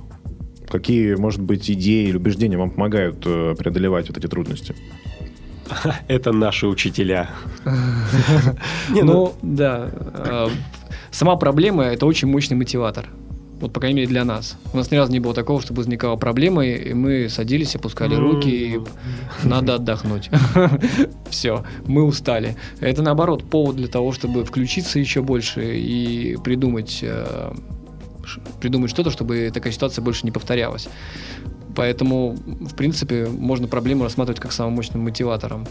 Какие, 0.68 1.14
может 1.14 1.40
быть, 1.40 1.68
идеи 1.70 2.08
или 2.08 2.16
убеждения 2.16 2.56
вам 2.56 2.70
помогают 2.70 3.22
э, 3.26 3.54
преодолевать 3.58 4.08
вот 4.08 4.18
эти 4.18 4.26
трудности? 4.26 4.74
Это 6.08 6.32
наши 6.32 6.66
учителя. 6.66 7.30
Ну, 8.88 9.04
Ну, 9.04 9.32
да. 9.42 9.90
э, 9.92 10.48
Сама 11.10 11.36
проблема– 11.36 11.84
это 11.84 12.06
очень 12.06 12.28
мощный 12.28 12.54
мотиватор. 12.54 13.06
Вот, 13.60 13.72
по 13.72 13.80
крайней 13.80 13.96
мере, 13.98 14.08
для 14.08 14.24
нас. 14.24 14.56
У 14.72 14.76
нас 14.76 14.90
ни 14.90 14.96
разу 14.96 15.12
не 15.12 15.20
было 15.20 15.34
такого, 15.34 15.60
чтобы 15.60 15.78
возникала 15.78 16.16
проблема, 16.16 16.64
и 16.64 16.94
мы 16.94 17.28
садились, 17.28 17.74
опускали 17.76 18.14
руки, 18.14 18.48
и 18.48 18.80
надо 19.46 19.74
отдохнуть. 19.74 20.30
Все, 21.30 21.64
мы 21.86 22.04
устали. 22.04 22.56
Это, 22.80 23.02
наоборот, 23.02 23.44
повод 23.50 23.76
для 23.76 23.88
того, 23.88 24.12
чтобы 24.12 24.44
включиться 24.44 24.98
еще 24.98 25.20
больше 25.20 25.76
и 25.78 26.38
придумать, 26.42 27.00
э, 27.02 27.52
придумать 28.60 28.90
что-то, 28.90 29.10
чтобы 29.10 29.50
такая 29.52 29.72
ситуация 29.72 30.02
больше 30.02 30.24
не 30.24 30.30
повторялась. 30.30 30.88
Поэтому, 31.74 32.36
в 32.36 32.74
принципе, 32.74 33.26
можно 33.26 33.68
проблему 33.68 34.04
рассматривать 34.04 34.40
как 34.40 34.52
самым 34.52 34.74
мощным 34.74 35.02
мотиватором 35.02 35.66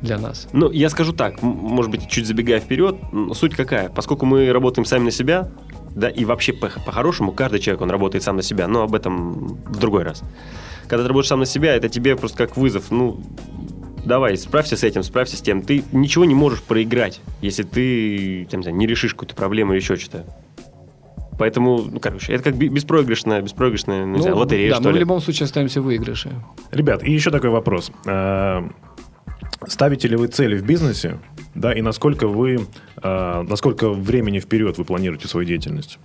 для 0.00 0.18
нас. 0.18 0.48
Ну, 0.52 0.70
я 0.70 0.90
скажу 0.90 1.12
так, 1.12 1.42
может 1.42 1.90
быть, 1.90 2.08
чуть 2.08 2.26
забегая 2.26 2.60
вперед, 2.60 2.96
суть 3.34 3.54
какая? 3.54 3.88
Поскольку 3.88 4.26
мы 4.26 4.52
работаем 4.52 4.84
сами 4.84 5.04
на 5.04 5.10
себя, 5.10 5.50
да, 5.94 6.08
и 6.08 6.24
вообще 6.24 6.52
по- 6.52 6.68
по-хорошему 6.68 7.32
каждый 7.32 7.60
человек, 7.60 7.82
он 7.82 7.90
работает 7.90 8.24
сам 8.24 8.36
на 8.36 8.42
себя, 8.42 8.66
но 8.68 8.82
об 8.82 8.94
этом 8.94 9.46
в 9.64 9.78
другой 9.78 10.02
раз. 10.02 10.22
Когда 10.88 11.04
ты 11.04 11.08
работаешь 11.08 11.28
сам 11.28 11.40
на 11.40 11.46
себя, 11.46 11.74
это 11.74 11.88
тебе 11.88 12.16
просто 12.16 12.38
как 12.38 12.56
вызов, 12.56 12.90
ну, 12.90 13.20
давай, 14.04 14.36
справься 14.36 14.76
с 14.76 14.84
этим, 14.84 15.02
справься 15.02 15.36
с 15.36 15.40
тем. 15.40 15.62
Ты 15.62 15.84
ничего 15.92 16.24
не 16.24 16.34
можешь 16.34 16.62
проиграть, 16.62 17.20
если 17.40 17.62
ты, 17.62 18.46
там, 18.50 18.60
не 18.60 18.86
решишь 18.86 19.12
какую-то 19.12 19.34
проблему 19.34 19.72
или 19.72 19.80
еще 19.80 19.96
что-то. 19.96 20.26
Поэтому, 21.38 21.82
ну, 21.90 21.98
короче, 21.98 22.32
это 22.34 22.44
как 22.44 22.56
беспроигрышная, 22.56 23.40
беспроигрышная, 23.40 24.04
ну, 24.04 24.16
не 24.16 24.22
знаю, 24.22 24.36
лотерея, 24.36 24.70
да, 24.70 24.76
что 24.76 24.84
мы 24.84 24.90
в 24.90 24.94
ли. 24.94 25.00
любом 25.00 25.20
случае 25.20 25.46
остаемся 25.46 25.80
в 25.80 25.84
выигрыше. 25.84 26.30
Ребят, 26.70 27.02
и 27.02 27.12
еще 27.12 27.30
такой 27.30 27.50
вопрос. 27.50 27.90
Э, 28.06 28.62
Ставите 29.66 30.08
ли 30.08 30.16
вы 30.16 30.26
цели 30.26 30.56
в 30.56 30.64
бизнесе, 30.64 31.18
да, 31.54 31.72
и 31.72 31.82
насколько 31.82 32.26
вы, 32.26 32.66
э, 33.02 33.42
насколько 33.48 33.90
времени 33.90 34.40
вперед 34.40 34.76
вы 34.78 34.84
планируете 34.84 35.28
свою 35.28 35.46
деятельность? 35.46 35.98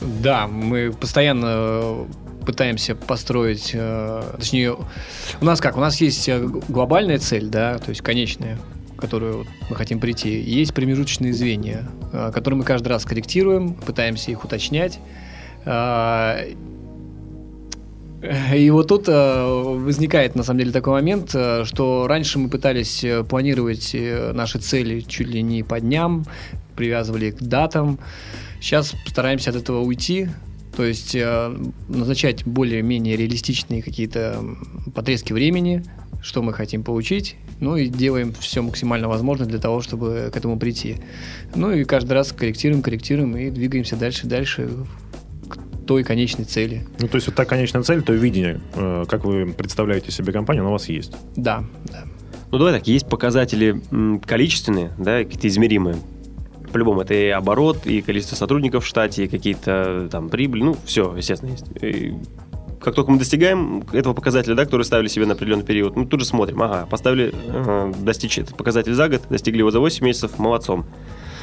Да, 0.00 0.46
мы 0.46 0.92
постоянно 0.92 2.06
пытаемся 2.46 2.94
построить, 2.94 3.72
э, 3.74 4.22
точнее, 4.38 4.76
у 5.40 5.44
нас 5.44 5.60
как, 5.60 5.76
у 5.76 5.80
нас 5.80 6.00
есть 6.00 6.28
э, 6.28 6.46
глобальная 6.68 7.18
цель, 7.18 7.48
да, 7.48 7.78
то 7.78 7.90
есть 7.90 8.02
конечная, 8.02 8.58
которую 8.96 9.46
мы 9.68 9.76
хотим 9.76 10.00
прийти, 10.00 10.40
есть 10.40 10.74
промежуточные 10.74 11.32
звенья, 11.32 11.88
э, 12.12 12.30
которые 12.32 12.58
мы 12.58 12.64
каждый 12.64 12.88
раз 12.88 13.04
корректируем, 13.04 13.74
пытаемся 13.74 14.30
их 14.30 14.44
уточнять. 14.44 14.98
А, 15.64 16.38
И 18.54 18.70
вот 18.70 18.88
тут 18.88 19.08
э, 19.08 19.44
возникает, 19.44 20.34
на 20.34 20.42
самом 20.42 20.60
деле, 20.60 20.72
такой 20.72 20.94
момент, 20.94 21.30
э, 21.34 21.64
что 21.64 22.06
раньше 22.08 22.38
мы 22.38 22.48
пытались 22.48 23.04
э, 23.04 23.22
планировать 23.22 23.94
э, 23.94 24.32
наши 24.32 24.58
цели 24.58 25.00
чуть 25.00 25.28
ли 25.28 25.42
не 25.42 25.62
по 25.62 25.78
дням, 25.80 26.24
привязывали 26.74 27.30
к 27.30 27.40
датам. 27.42 27.98
Сейчас 28.60 28.94
стараемся 29.06 29.50
от 29.50 29.56
этого 29.56 29.80
уйти, 29.80 30.28
то 30.76 30.84
есть 30.84 31.14
э, 31.14 31.56
назначать 31.88 32.44
более-менее 32.46 33.16
реалистичные 33.16 33.82
какие-то 33.82 34.42
подрезки 34.94 35.32
времени, 35.32 35.84
что 36.22 36.42
мы 36.42 36.52
хотим 36.52 36.82
получить, 36.82 37.36
ну 37.60 37.76
и 37.76 37.88
делаем 37.88 38.32
все 38.38 38.62
максимально 38.62 39.08
возможное 39.08 39.46
для 39.46 39.58
того, 39.58 39.80
чтобы 39.80 40.30
к 40.32 40.36
этому 40.36 40.58
прийти. 40.58 40.96
Ну 41.54 41.72
и 41.72 41.84
каждый 41.84 42.12
раз 42.12 42.32
корректируем, 42.32 42.82
корректируем 42.82 43.36
и 43.36 43.50
двигаемся 43.50 43.96
дальше, 43.96 44.26
дальше 44.26 44.68
к 45.48 45.86
той 45.86 46.04
конечной 46.04 46.44
цели. 46.44 46.86
Ну, 46.98 47.08
то 47.08 47.16
есть 47.16 47.26
вот 47.26 47.36
та 47.36 47.44
конечная 47.44 47.82
цель, 47.82 48.02
то 48.02 48.12
видение, 48.12 48.60
э, 48.74 49.04
как 49.08 49.24
вы 49.24 49.52
представляете 49.56 50.10
себе 50.10 50.32
компанию, 50.32 50.62
оно 50.62 50.70
у 50.70 50.72
вас 50.72 50.88
есть. 50.88 51.12
Да, 51.36 51.64
да. 51.84 52.04
Ну, 52.50 52.58
давай 52.58 52.74
так, 52.74 52.86
есть 52.86 53.08
показатели 53.08 53.80
количественные, 54.24 54.92
да, 54.98 55.24
какие-то 55.24 55.48
измеримые. 55.48 55.96
По-любому, 56.72 57.00
это 57.00 57.14
и 57.14 57.28
оборот, 57.28 57.86
и 57.86 58.02
количество 58.02 58.36
сотрудников 58.36 58.84
в 58.84 58.86
штате, 58.86 59.24
и 59.24 59.28
какие-то 59.28 60.08
там 60.10 60.28
прибыли, 60.28 60.62
ну, 60.62 60.76
все, 60.84 61.14
естественно, 61.16 61.50
есть. 61.50 61.66
И 61.80 62.14
как 62.86 62.94
только 62.94 63.10
мы 63.10 63.18
достигаем 63.18 63.82
этого 63.92 64.14
показателя, 64.14 64.54
да, 64.54 64.64
который 64.64 64.84
ставили 64.84 65.08
себе 65.08 65.26
на 65.26 65.32
определенный 65.32 65.64
период, 65.64 65.96
мы 65.96 66.06
тут 66.06 66.20
же 66.20 66.26
смотрим, 66.26 66.62
ага, 66.62 66.86
поставили 66.86 67.34
ага, 67.48 67.92
достичь 67.98 68.38
этот 68.38 68.56
показатель 68.56 68.94
за 68.94 69.08
год, 69.08 69.22
достигли 69.28 69.58
его 69.58 69.72
за 69.72 69.80
8 69.80 70.04
месяцев, 70.04 70.38
молодцом. 70.38 70.86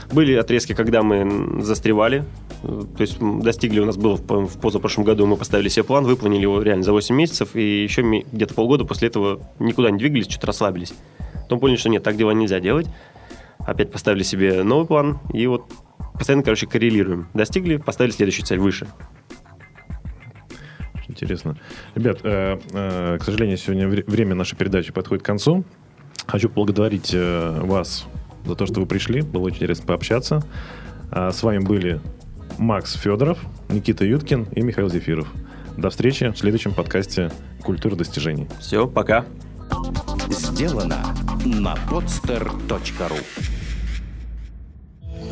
Были 0.09 0.35
отрезки, 0.35 0.73
когда 0.73 1.03
мы 1.03 1.61
застревали, 1.61 2.23
э, 2.63 2.83
то 2.95 3.01
есть 3.01 3.17
достигли, 3.19 3.81
у 3.81 3.85
нас 3.85 3.97
было 3.97 4.15
в, 4.15 4.25
по- 4.25 4.45
в 4.45 4.57
позапрошлом 4.57 5.03
году, 5.03 5.25
мы 5.25 5.35
поставили 5.35 5.67
себе 5.67 5.83
план, 5.83 6.05
выполнили 6.05 6.43
его 6.43 6.61
реально 6.61 6.85
за 6.85 6.93
8 6.93 7.13
месяцев, 7.13 7.57
и 7.57 7.83
еще 7.83 8.03
где-то 8.31 8.53
полгода 8.53 8.85
после 8.85 9.09
этого 9.09 9.41
никуда 9.59 9.91
не 9.91 9.97
двигались, 9.97 10.29
что-то 10.29 10.47
расслабились. 10.47 10.93
Потом 11.41 11.59
поняли, 11.59 11.75
что 11.75 11.89
нет, 11.89 12.03
так 12.03 12.15
дела 12.15 12.31
нельзя 12.31 12.61
делать. 12.61 12.87
Опять 13.59 13.91
поставили 13.91 14.23
себе 14.23 14.63
новый 14.63 14.87
план, 14.87 15.19
и 15.33 15.45
вот 15.47 15.65
постоянно, 16.13 16.43
короче, 16.43 16.67
коррелируем. 16.67 17.27
Достигли, 17.33 17.75
поставили 17.75 18.13
следующую 18.13 18.45
цель 18.45 18.59
выше. 18.59 18.87
Интересно. 21.13 21.57
Ребят, 21.95 22.19
э, 22.23 22.57
э, 22.71 23.17
к 23.19 23.23
сожалению, 23.23 23.57
сегодня 23.57 23.87
вре- 23.87 24.03
время 24.05 24.35
нашей 24.35 24.55
передачи 24.55 24.91
подходит 24.91 25.23
к 25.23 25.25
концу. 25.25 25.63
Хочу 26.27 26.49
поблагодарить 26.49 27.11
э, 27.13 27.59
вас 27.61 28.05
за 28.45 28.55
то, 28.55 28.65
что 28.65 28.79
вы 28.79 28.85
пришли. 28.85 29.21
Было 29.21 29.43
очень 29.43 29.57
интересно 29.57 29.85
пообщаться. 29.85 30.43
А 31.11 31.31
с 31.31 31.43
вами 31.43 31.59
были 31.59 32.01
Макс 32.57 32.93
Федоров, 32.93 33.37
Никита 33.69 34.05
Юткин 34.05 34.47
и 34.51 34.61
Михаил 34.61 34.89
Зефиров. 34.89 35.31
До 35.77 35.89
встречи 35.89 36.29
в 36.29 36.37
следующем 36.37 36.73
подкасте 36.73 37.31
«Культура 37.61 37.95
достижений». 37.95 38.47
Все, 38.59 38.87
пока. 38.87 39.25
Сделано 40.29 41.03
на 41.45 41.75
podster.ru 41.89 43.62